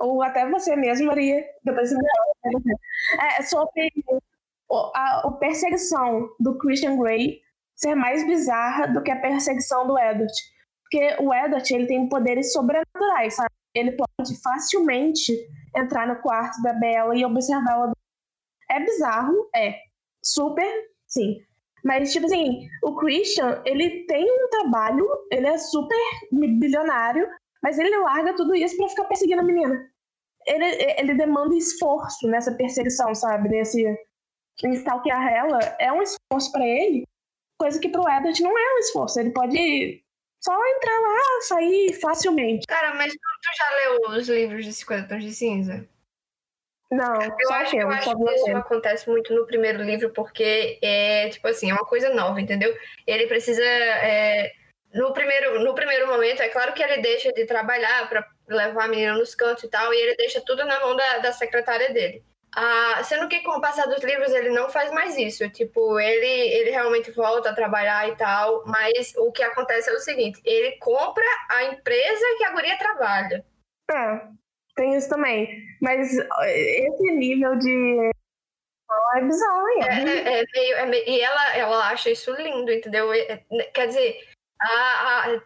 [0.00, 1.96] ou até você mesmo, Maria, depois você
[3.20, 3.92] é, sobre
[4.94, 7.40] a, a perseguição do Christian Grey
[7.74, 10.32] ser mais bizarra do que a perseguição do Edward.
[10.82, 13.50] Porque o Edward ele tem poderes sobrenaturais, sabe?
[13.74, 15.32] Ele pode facilmente
[15.76, 17.92] entrar no quarto da Bella e observá-la.
[18.70, 19.76] É bizarro, é.
[20.22, 20.68] Super,
[21.06, 21.36] sim.
[21.84, 25.96] Mas, tipo assim, o Christian, ele tem um trabalho, ele é super
[26.30, 27.26] bilionário,
[27.62, 29.90] mas ele larga tudo isso para ficar perseguindo a menina.
[30.46, 30.64] Ele,
[30.98, 33.48] ele demanda esforço nessa perseguição, sabe?
[33.48, 33.84] Nesse
[34.62, 35.58] stalkear ela.
[35.78, 37.04] É um esforço para ele,
[37.58, 39.20] coisa que pro Edward não é um esforço.
[39.20, 40.02] Ele pode
[40.42, 42.66] só entrar lá, sair facilmente.
[42.66, 45.88] Cara, mas tu, tu já leu os livros de 50 Tons de Cinza?
[46.90, 50.76] Não, eu só acho, eu, eu acho que isso acontece muito no primeiro livro, porque
[50.82, 52.76] é, tipo assim, é uma coisa nova, entendeu?
[53.06, 53.62] Ele precisa.
[53.62, 54.52] É,
[54.92, 58.88] no, primeiro, no primeiro momento, é claro que ele deixa de trabalhar para levar a
[58.88, 62.24] menina nos cantos e tal, e ele deixa tudo na mão da, da secretária dele.
[62.54, 65.48] Ah, sendo que com o passar dos livros ele não faz mais isso.
[65.50, 70.00] Tipo, ele, ele realmente volta a trabalhar e tal, mas o que acontece é o
[70.00, 73.44] seguinte: ele compra a empresa que a guria trabalha.
[73.88, 74.20] É,
[74.74, 75.62] tem isso também.
[75.80, 78.10] Mas esse nível de.
[79.14, 83.12] É bizarro, é, é, é, meio, é meio, E ela, ela acha isso lindo, entendeu?
[83.12, 84.18] É, né, quer dizer,
[84.60, 85.40] a, a,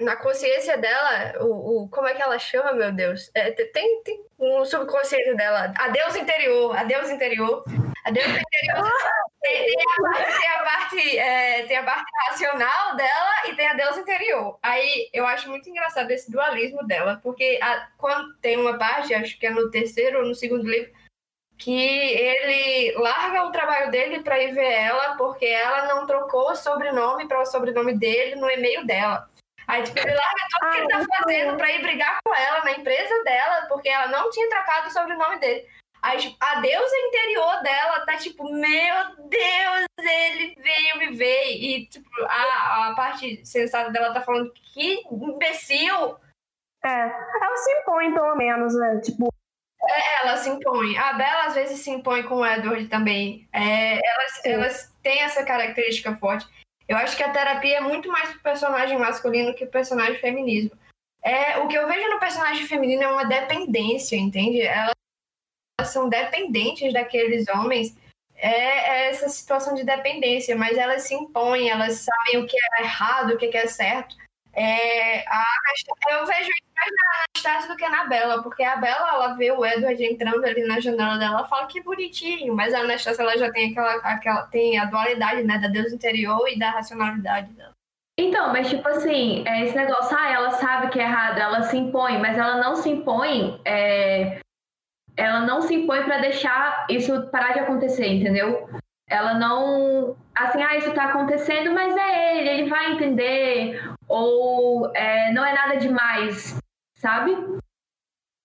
[0.00, 3.30] na consciência dela, o, o, como é que ela chama, meu Deus?
[3.34, 5.72] É, tem, tem um subconsciente dela.
[5.76, 7.64] A Deus interior, a Deus interior.
[8.04, 8.92] A Deus interior.
[9.40, 13.68] Tem, tem, a parte, tem, a parte, é, tem a parte racional dela e tem
[13.68, 14.58] a Deus interior.
[14.60, 19.38] Aí eu acho muito engraçado esse dualismo dela, porque a, quando tem uma parte, acho
[19.38, 20.90] que é no terceiro ou no segundo livro,
[21.58, 26.56] que ele larga o trabalho dele para ir ver ela, porque ela não trocou o
[26.56, 29.28] sobrenome para o sobrenome dele no e-mail dela.
[29.66, 32.64] Aí, tipo, ele larga tudo ah, que ele tá fazendo pra ir brigar com ela
[32.64, 35.66] na empresa dela, porque ela não tinha trocado o sobrenome dele.
[36.00, 41.50] Aí, tipo, a deusa interior dela tá tipo, meu Deus, ele veio me ver.
[41.50, 46.16] E, tipo, a, a parte sensata dela tá falando que imbecil.
[46.84, 49.00] É, ela se impõe, pelo menos, né?
[49.04, 49.28] Tipo.
[49.80, 50.96] É, ela se impõe.
[50.96, 53.48] A Bella às vezes se impõe com o Edward também.
[53.52, 56.46] É, elas, elas têm essa característica forte.
[56.88, 60.76] Eu acho que a terapia é muito mais pro personagem masculino que pro personagem feminismo.
[61.22, 64.62] É, o que eu vejo no personagem feminino é uma dependência, entende?
[64.62, 64.94] Elas
[65.84, 67.96] são dependentes daqueles homens.
[68.34, 72.82] É, é essa situação de dependência, mas elas se impõem, elas sabem o que é
[72.82, 74.16] errado, o que é certo.
[74.54, 75.44] É, a,
[76.10, 79.52] eu vejo isso mais na Anastasia do que na Bela, porque a Bela ela vê
[79.52, 83.36] o Edward entrando ali na janela dela, ela fala que bonitinho, mas a Anastasia ela
[83.36, 87.72] já tem aquela, aquela tem a dualidade né, da deusa interior e da racionalidade dela.
[88.18, 91.76] Então, mas tipo assim, é esse negócio, ah, ela sabe que é errado, ela se
[91.76, 94.40] impõe, mas ela não se impõe, é...
[95.16, 98.68] ela não se impõe para deixar isso parar de acontecer, entendeu?
[99.08, 105.32] Ela não, assim, ah, isso tá acontecendo, mas é ele, ele vai entender, ou é,
[105.32, 106.58] não é nada demais,
[106.96, 107.34] sabe?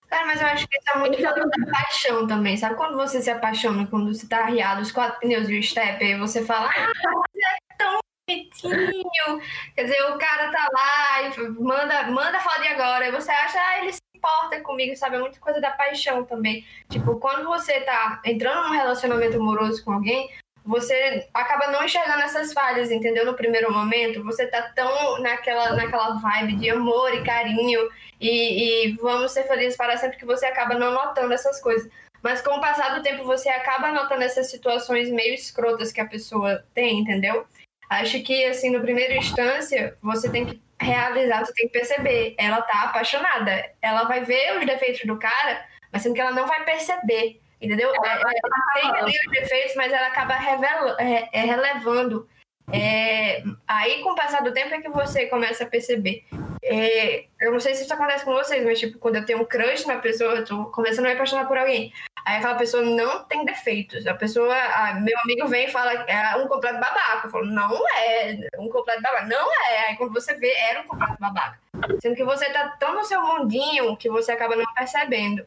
[0.08, 2.76] Cara, mas eu acho que isso é muito então, da paixão também, sabe?
[2.76, 6.18] Quando você se apaixona, quando você tá arriado, os quatro pneus e o step, aí
[6.18, 6.92] você fala, ah,
[7.26, 9.40] você é tão bonitinho.
[9.74, 13.58] Quer dizer, o cara tá lá e manda, manda foto de agora, e você acha,
[13.58, 15.16] ah, ele se importa comigo, sabe?
[15.16, 16.64] É muita coisa da paixão também.
[16.88, 20.30] Tipo, quando você tá entrando num relacionamento amoroso com alguém,
[20.64, 23.26] você acaba não enxergando essas falhas, entendeu?
[23.26, 27.88] No primeiro momento, você tá tão naquela, naquela vibe de amor e carinho
[28.20, 31.90] e, e vamos ser felizes para sempre que você acaba não notando essas coisas.
[32.22, 36.06] Mas com o passar do tempo, você acaba notando essas situações meio escrotas que a
[36.06, 37.46] pessoa tem, entendeu?
[37.90, 42.34] Acho que, assim, no primeira instância, você tem que realizar, você tem que perceber.
[42.38, 43.70] Ela tá apaixonada.
[43.82, 47.42] Ela vai ver os defeitos do cara, mas sendo que ela não vai perceber.
[47.60, 47.90] Entendeu?
[48.04, 52.28] É, é, tem os defeitos, mas ela acaba revela, é, é, relevando.
[52.72, 56.24] É, aí, com o passar do tempo, é que você começa a perceber.
[56.62, 59.44] É, eu não sei se isso acontece com vocês, mas, tipo, quando eu tenho um
[59.44, 61.92] crush na pessoa, eu tô começando a me apaixonar por alguém.
[62.24, 64.06] Aí aquela pessoa não tem defeitos.
[64.06, 67.26] A pessoa, a, meu amigo vem e fala, é um completo babaca.
[67.26, 69.26] Eu falo, não é um completo babaca.
[69.26, 69.88] Não é.
[69.88, 71.58] Aí quando você vê, era um completo babaca.
[72.00, 75.44] Sendo que você tá tão no seu mundinho que você acaba não percebendo.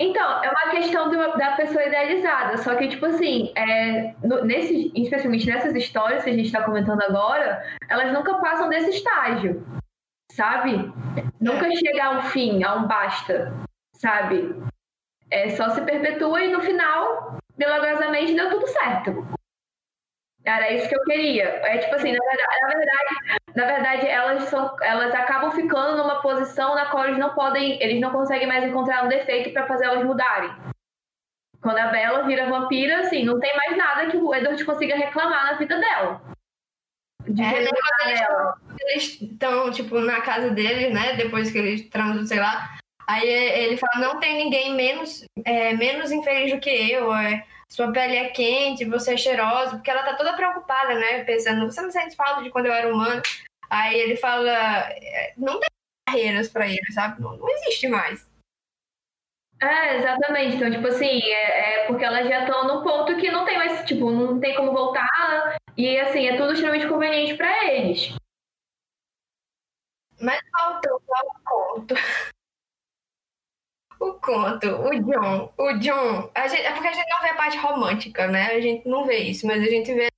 [0.00, 4.92] Então, é uma questão do, da pessoa idealizada, só que, tipo assim, é, no, nesse,
[4.94, 9.66] especialmente nessas histórias que a gente está comentando agora, elas nunca passam desse estágio,
[10.30, 10.92] sabe?
[11.40, 13.52] Nunca chega a um fim, a um basta,
[13.96, 14.54] sabe?
[15.30, 19.26] É, só se perpetua e no final, milagrosamente, deu tudo certo.
[20.44, 21.44] Era isso que eu queria.
[21.44, 26.22] É tipo assim, na verdade, na verdade, na verdade, elas são, elas acabam ficando numa
[26.22, 29.86] posição na qual eles não podem, eles não conseguem mais encontrar um defeito para fazer
[29.86, 30.54] elas mudarem.
[31.60, 35.46] Quando a Bella vira vampira, assim, não tem mais nada que o Edward consiga reclamar
[35.46, 36.22] na vida dela.
[37.26, 37.66] De é,
[38.64, 41.14] quando eles estão, tipo, na casa dele, né?
[41.14, 42.78] Depois que eles transam, sei lá.
[43.08, 47.12] Aí ele fala, não tem ninguém menos, é, menos infeliz do que eu.
[47.12, 51.24] É, sua pele é quente, você é cheirosa, porque ela tá toda preocupada, né?
[51.24, 53.20] Pensando, você não sente falta de quando eu era humano.
[53.70, 55.68] Aí ele fala, é, não tem
[56.08, 57.20] barreiras para ele, sabe?
[57.20, 58.26] Não, não, existe mais.
[59.60, 60.56] É, exatamente.
[60.56, 63.84] Então, tipo assim, é, é porque elas já estão no ponto que não tem mais,
[63.86, 65.56] tipo, não tem como voltar.
[65.76, 68.14] E assim, é tudo extremamente conveniente para eles.
[70.20, 71.94] Mas faltou um conto
[74.00, 77.36] o conto, o John, o John, a gente, é porque a gente não vê a
[77.36, 78.46] parte romântica, né?
[78.52, 80.08] A gente não vê isso, mas a gente vê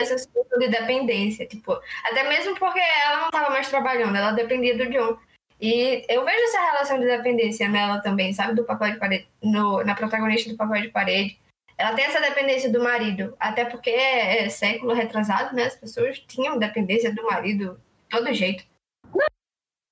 [0.00, 1.72] essa situação de dependência, tipo,
[2.04, 5.18] até mesmo porque ela não estava mais trabalhando, ela dependia do John.
[5.60, 8.54] E eu vejo essa relação de dependência nela também, sabe?
[8.54, 11.38] Do papel de parede, no, na protagonista do papel de parede.
[11.76, 15.64] Ela tem essa dependência do marido, até porque é, é século retrasado, né?
[15.64, 18.64] As pessoas tinham dependência do marido de todo jeito.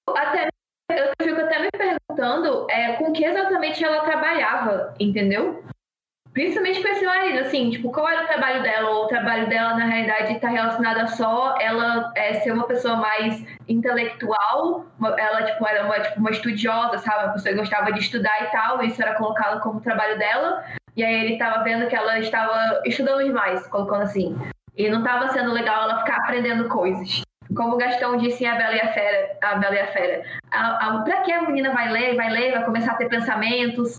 [0.08, 0.48] Até
[0.90, 5.64] eu fico até me perguntando é, com que exatamente ela trabalhava, entendeu?
[6.36, 8.90] Principalmente com esse marido, assim, tipo, qual era o trabalho dela?
[8.90, 12.96] Ou o trabalho dela, na realidade, está relacionado a só ela é, ser uma pessoa
[12.96, 14.84] mais intelectual,
[15.16, 17.24] ela, tipo, era uma, tipo, uma estudiosa, sabe?
[17.24, 20.62] Uma pessoa que gostava de estudar e tal, isso era colocado como trabalho dela.
[20.94, 24.36] E aí ele estava vendo que ela estava estudando demais, colocando assim.
[24.76, 27.22] E não estava sendo legal ela ficar aprendendo coisas.
[27.56, 30.22] Como o Gastão disse em A Bela e a Fera, a Bela e a Fera.
[30.52, 33.96] A, a, pra que a menina vai ler, vai ler, vai começar a ter pensamentos?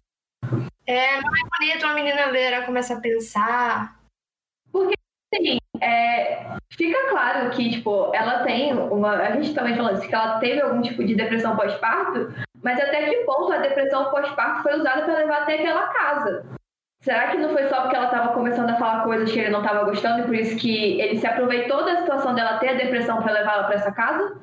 [0.87, 3.99] É, não é bonito uma menina ela começa a pensar.
[4.71, 4.95] Porque,
[5.33, 9.17] assim, é, fica claro que, tipo, ela tem uma...
[9.17, 12.33] A gente também falou isso, que ela teve algum tipo de depressão pós-parto,
[12.63, 16.45] mas até que ponto a depressão pós-parto foi usada para levar até aquela casa?
[17.01, 19.61] Será que não foi só porque ela estava começando a falar coisas que ele não
[19.61, 23.21] estava gostando e por isso que ele se aproveitou da situação dela ter a depressão
[23.21, 24.41] para levá-la para essa casa?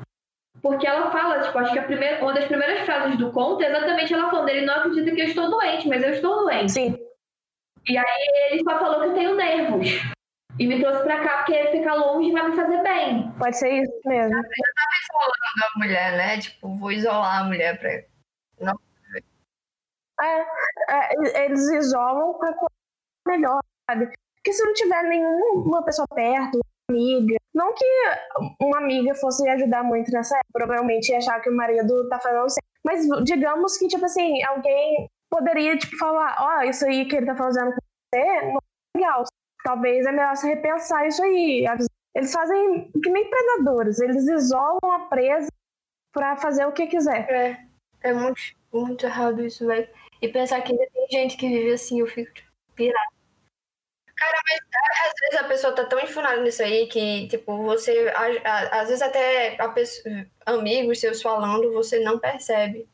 [0.64, 3.68] Porque ela fala, tipo, acho que a primeira, uma das primeiras frases do conto é
[3.68, 6.72] exatamente ela falando: ele não acredita que eu estou doente, mas eu estou doente.
[6.72, 6.96] Sim.
[7.86, 9.86] E aí ele só falou que eu tenho nervos.
[10.58, 13.30] E me trouxe pra cá porque ficar longe vai me fazer bem.
[13.32, 14.34] Pode ser isso mesmo.
[14.34, 16.38] Eu tava isolando a mulher, né?
[16.38, 18.02] Tipo, vou isolar a mulher pra.
[18.60, 18.74] Não
[20.22, 20.46] é,
[20.88, 22.56] é, eles isolam para
[23.26, 23.60] melhor,
[23.90, 24.06] sabe?
[24.06, 26.58] Porque se não tiver nenhuma pessoa perto,
[26.90, 27.84] amiga, não que
[28.60, 32.48] uma amiga fosse ajudar muito nessa época, provavelmente ia achar que o marido tá fazendo
[32.48, 32.64] certo.
[32.84, 37.26] Mas digamos que, tipo assim, alguém poderia, tipo, falar, ó, oh, isso aí que ele
[37.26, 37.78] tá fazendo com
[38.12, 39.24] você não é legal.
[39.64, 41.64] Talvez é melhor se repensar isso aí.
[42.14, 45.48] Eles fazem que nem predadores, eles isolam a presa
[46.12, 47.28] pra fazer o que quiser.
[47.30, 47.66] É,
[48.02, 48.40] é muito,
[48.72, 49.88] muito errado isso, velho.
[50.20, 53.13] E pensar que ainda tem gente que vive assim, eu fico tipo, pirado.
[54.24, 54.60] Cara, mas
[55.06, 58.12] às vezes a pessoa tá tão enfunada nisso aí que, tipo, você.
[58.72, 62.88] Às vezes até pessoa, amigos seus falando, você não percebe.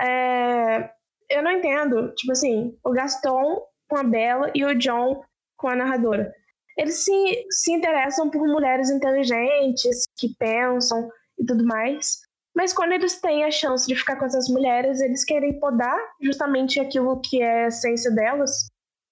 [0.00, 0.90] É,
[1.28, 2.14] eu não entendo.
[2.14, 5.22] Tipo assim, o Gaston com a Bela e o John
[5.56, 6.32] com a narradora.
[6.76, 12.20] Eles se, se interessam por mulheres inteligentes, que pensam e tudo mais.
[12.54, 16.78] Mas quando eles têm a chance de ficar com essas mulheres, eles querem podar justamente
[16.78, 18.68] aquilo que é a essência delas.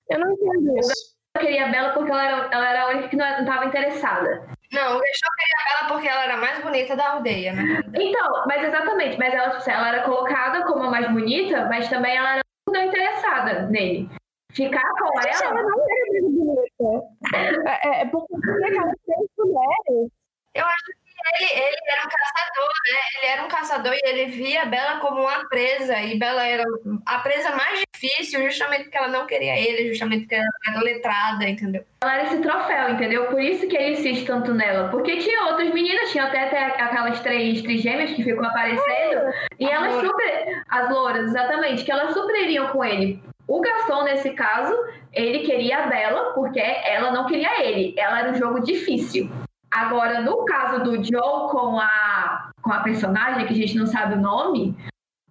[0.08, 1.15] Eu não entendo isso.
[1.36, 4.46] Eu queria a Bela porque ela era, ela era a única que não estava interessada.
[4.72, 7.82] Não, o Gestão queria a Bela porque ela era a mais bonita da aldeia, né?
[7.94, 9.18] Então, mas exatamente.
[9.18, 13.66] Mas ela, ela era colocada como a mais bonita, mas também ela era não interessada
[13.66, 14.08] nele.
[14.52, 15.44] Ficar com ela.
[15.44, 17.06] Ela não era muito bonita.
[17.34, 20.10] É, é, é porque ela tem mulheres.
[20.54, 20.95] Eu acho que
[21.34, 22.98] ele, ele era um caçador, né?
[23.16, 26.00] Ele era um caçador e ele via Bela como uma presa.
[26.00, 26.64] E Bela era
[27.04, 31.48] a presa mais difícil, justamente porque ela não queria ele, justamente porque ela era letrada,
[31.48, 31.84] entendeu?
[32.02, 33.26] Ela era esse troféu, entendeu?
[33.26, 34.88] Por isso que ele insiste tanto nela.
[34.88, 39.32] Porque tinha outras meninas, tinha até, até aquelas três trigêmeas que ficam aparecendo.
[39.58, 40.62] E elas super.
[40.68, 43.22] As louras, exatamente, que elas super iriam com ele.
[43.48, 44.76] O Gaston, nesse caso,
[45.12, 47.94] ele queria a Bela, porque ela não queria ele.
[47.96, 49.30] Ela era um jogo difícil.
[49.70, 54.14] Agora, no caso do Joe com a, com a personagem, que a gente não sabe
[54.14, 54.76] o nome,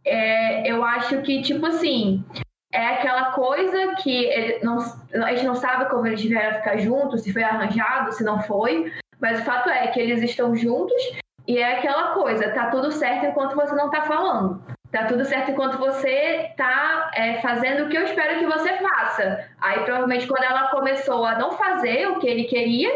[0.06, 2.24] é, eu acho que, tipo assim,
[2.72, 4.78] é aquela coisa que não,
[5.24, 8.92] a gente não sabe como eles vieram ficar juntos, se foi arranjado, se não foi,
[9.20, 11.02] mas o fato é que eles estão juntos
[11.48, 14.64] e é aquela coisa, tá tudo certo enquanto você não tá falando.
[14.92, 19.46] Tá tudo certo enquanto você tá é, fazendo o que eu espero que você faça.
[19.60, 22.90] Aí provavelmente quando ela começou a não fazer o que ele queria,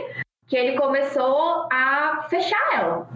[0.49, 3.07] que ele começou a fechar ela.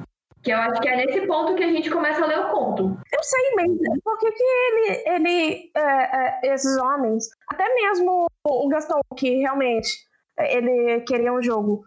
[0.44, 2.98] Que eu acho que é nesse ponto que a gente começa a ler o conto.
[3.12, 3.80] Eu sei mesmo.
[4.04, 9.90] Por que, ele, ele é, é, esses homens, até mesmo o Gastão, que realmente
[10.38, 11.84] ele queria um jogo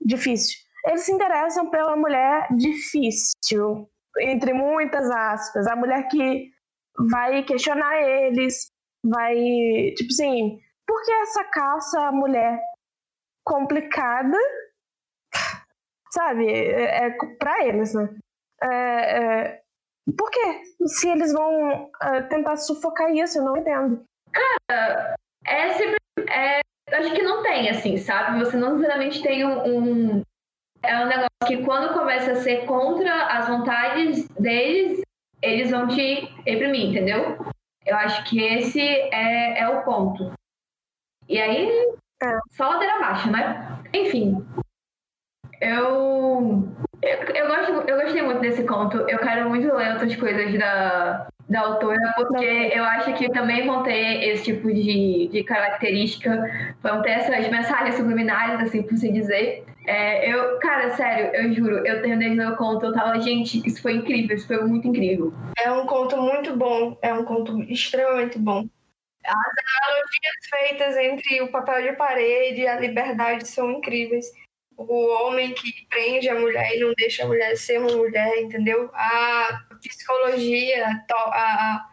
[0.00, 3.88] difícil, eles se interessam pela mulher difícil,
[4.18, 5.66] entre muitas aspas.
[5.66, 6.50] A mulher que
[7.10, 8.70] vai questionar eles,
[9.04, 9.36] vai.
[9.96, 12.58] Tipo assim, por que essa caça à mulher
[13.44, 14.36] complicada
[16.12, 16.46] sabe?
[16.48, 18.08] É, é para eles, né?
[18.62, 19.60] É, é,
[20.16, 20.62] por quê?
[20.86, 24.02] Se eles vão é, tentar sufocar isso, eu não entendo.
[24.32, 25.14] Cara,
[25.46, 25.96] é sempre.
[26.28, 26.60] É,
[26.92, 28.38] acho que não tem, assim, sabe?
[28.38, 30.22] Você não necessariamente tem um, um.
[30.82, 35.00] É um negócio que quando começa a ser contra as vontades deles,
[35.42, 37.38] eles vão te reprimir, entendeu?
[37.84, 40.32] Eu acho que esse é, é o ponto.
[41.28, 41.68] E aí,
[42.22, 42.38] é.
[42.50, 43.82] só ladeira abaixo, né?
[43.92, 44.44] Enfim,
[45.60, 46.68] eu,
[47.02, 48.96] eu, eu, gosto, eu gostei muito desse conto.
[49.08, 53.82] Eu quero muito ler outras coisas da, da autora, porque eu acho que também vão
[53.82, 56.48] ter esse tipo de, de característica,
[56.82, 59.64] vão ter essas mensagens subliminares, assim, por se dizer.
[59.86, 63.94] É, eu, cara, sério, eu juro, eu terminei meu conto, eu tava, gente, isso foi
[63.94, 65.32] incrível, isso foi muito incrível.
[65.58, 68.66] É um conto muito bom, é um conto extremamente bom.
[69.24, 74.26] As analogias feitas entre o papel de parede e a liberdade são incríveis
[74.88, 78.90] o homem que prende a mulher e não deixa a mulher ser uma mulher, entendeu?
[78.94, 81.86] A psicologia, a,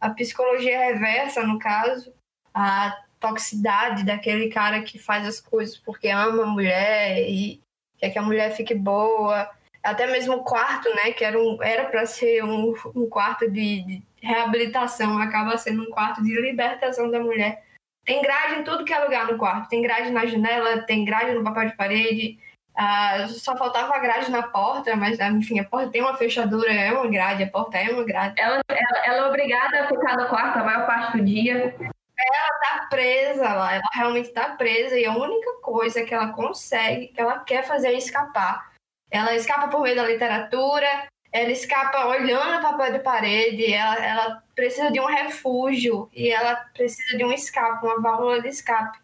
[0.00, 2.12] a psicologia reversa, no caso,
[2.54, 7.60] a toxicidade daquele cara que faz as coisas porque ama a mulher e
[7.98, 9.50] quer que a mulher fique boa.
[9.82, 14.02] Até mesmo o quarto, né, que era um, para ser um, um quarto de, de
[14.22, 17.64] reabilitação, acaba sendo um quarto de libertação da mulher
[18.08, 19.68] tem grade em tudo que é lugar no quarto.
[19.68, 22.38] Tem grade na janela, tem grade no papel de parede.
[22.74, 26.90] Uh, só faltava a grade na porta, mas enfim, a porta tem uma fechadura, é
[26.90, 28.40] uma grade, a porta é uma grade.
[28.40, 31.76] Ela, ela, ela é obrigada a ficar no quarto a maior parte do dia.
[31.78, 37.08] Ela tá presa lá, ela realmente tá presa e a única coisa que ela consegue,
[37.08, 38.72] que ela quer fazer é escapar.
[39.10, 40.88] Ela escapa por meio da literatura,
[41.30, 46.56] ela escapa olhando o papel de parede, ela, ela precisa de um refúgio e ela
[46.74, 48.98] precisa de um escape, uma válvula de escape.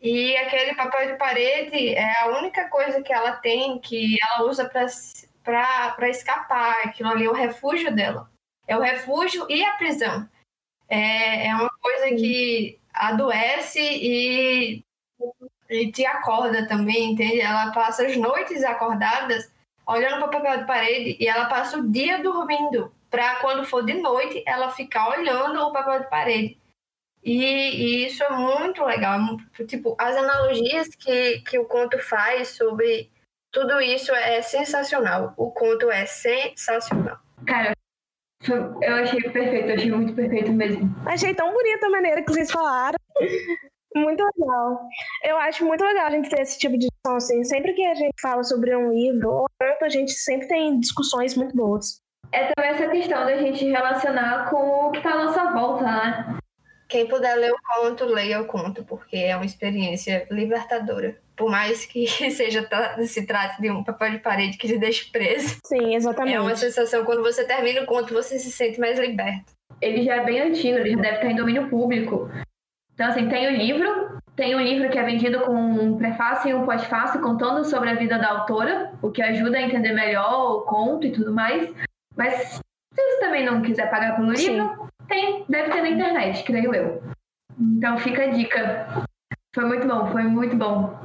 [0.00, 4.68] E aquele papel de parede é a única coisa que ela tem que ela usa
[4.68, 6.82] para escapar.
[6.84, 8.28] Aquilo ali é o refúgio dela.
[8.66, 10.28] É o refúgio e a prisão.
[10.88, 14.84] É, é uma coisa que adoece e,
[15.70, 17.40] e te acorda também, entende?
[17.40, 19.52] Ela passa as noites acordadas
[19.86, 23.84] olhando para o papel de parede e ela passa o dia dormindo para quando for
[23.84, 26.58] de noite ela ficar olhando o papel de parede.
[27.22, 29.20] E, e, isso é muito legal.
[29.58, 33.10] É tipo, as analogias que, que o conto faz sobre
[33.52, 35.34] tudo isso é sensacional.
[35.36, 37.18] O conto é sensacional.
[37.46, 37.74] Cara,
[38.48, 40.92] eu achei perfeito, eu achei muito perfeito mesmo.
[41.06, 42.98] Achei tão bonita a maneira que vocês falaram.
[43.94, 44.88] Muito legal.
[45.24, 47.44] Eu acho muito legal a gente ter esse tipo de discussão, assim.
[47.44, 51.36] Sempre que a gente fala sobre um livro ou tanto, a gente sempre tem discussões
[51.36, 52.00] muito boas.
[52.32, 56.38] É também essa questão da gente relacionar com o que está à nossa volta, né?
[56.88, 61.18] Quem puder ler o conto, leia o conto, porque é uma experiência libertadora.
[61.36, 62.68] Por mais que seja
[63.06, 65.58] se trate de um papel de parede que te deixe preso.
[65.66, 66.36] Sim, exatamente.
[66.36, 69.52] É uma sensação, quando você termina o conto, você se sente mais liberto.
[69.80, 72.30] Ele já é bem antigo, ele já deve estar em domínio público.
[72.94, 76.54] Então, assim, tem o livro, tem um livro que é vendido com um prefácio e
[76.54, 80.60] um pós-fácil contando sobre a vida da autora, o que ajuda a entender melhor o
[80.62, 81.72] conto e tudo mais.
[82.16, 82.60] Mas se
[82.94, 87.02] você também não quiser pagar pelo livro, tem, deve ter na internet, creio eu.
[87.58, 89.06] Então fica a dica.
[89.54, 90.98] Foi muito bom, foi muito bom.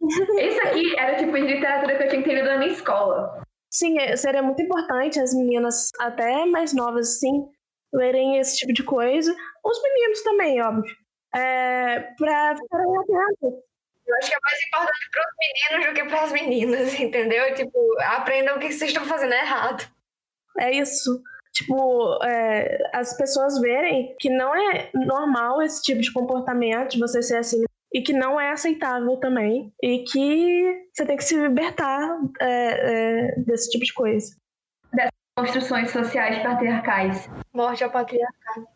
[0.00, 3.42] Isso aqui era tipo de literatura que eu tinha que ter lido na minha escola.
[3.70, 7.46] Sim, seria muito importante as meninas, até mais novas, assim,
[7.92, 9.34] lerem esse tipo de coisa.
[9.64, 10.96] Os meninos também, óbvio.
[11.34, 13.68] É, pra ficarem atentos.
[14.06, 17.54] Eu acho que é mais importante para os meninos do que para as meninas, entendeu?
[17.54, 19.86] Tipo, aprendam o que vocês estão fazendo errado.
[20.58, 21.22] É isso.
[21.52, 27.22] Tipo, é, as pessoas verem que não é normal esse tipo de comportamento, de você
[27.22, 27.62] ser assim,
[27.92, 33.40] e que não é aceitável também, e que você tem que se libertar é, é,
[33.40, 34.36] desse tipo de coisa.
[35.38, 37.30] Construções sociais patriarcais.
[37.54, 38.66] Morte ao patriarcado.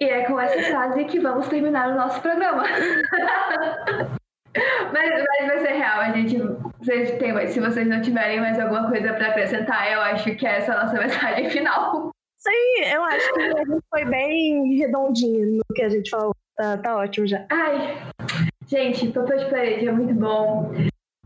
[0.00, 2.62] E é com essa frase que vamos terminar o nosso programa.
[4.90, 6.38] mas, mas vai ser real, a gente.
[6.78, 10.72] Vocês têm, se vocês não tiverem mais alguma coisa para acrescentar, eu acho que essa
[10.72, 12.10] é a nossa mensagem final.
[12.38, 16.34] Sim, eu acho que a gente foi bem redondinho no que a gente falou.
[16.56, 17.44] Tá, tá ótimo já.
[17.50, 17.98] Ai,
[18.66, 20.72] gente, papel de parede é muito bom.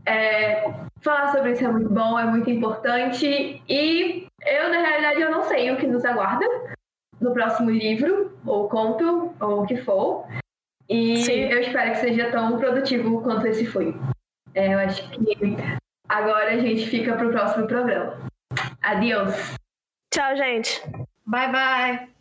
[0.07, 0.63] É,
[1.01, 3.61] falar sobre isso é muito bom, é muito importante.
[3.67, 6.45] E eu, na realidade, eu não sei o que nos aguarda
[7.19, 10.25] no próximo livro, ou conto, ou o que for.
[10.87, 11.33] E Sim.
[11.33, 13.93] eu espero que seja tão produtivo quanto esse foi.
[14.55, 15.57] É, eu acho que
[16.07, 18.17] agora a gente fica pro próximo programa.
[18.81, 19.55] Adeus.
[20.13, 20.81] Tchau, gente.
[21.25, 22.16] Bye, bye.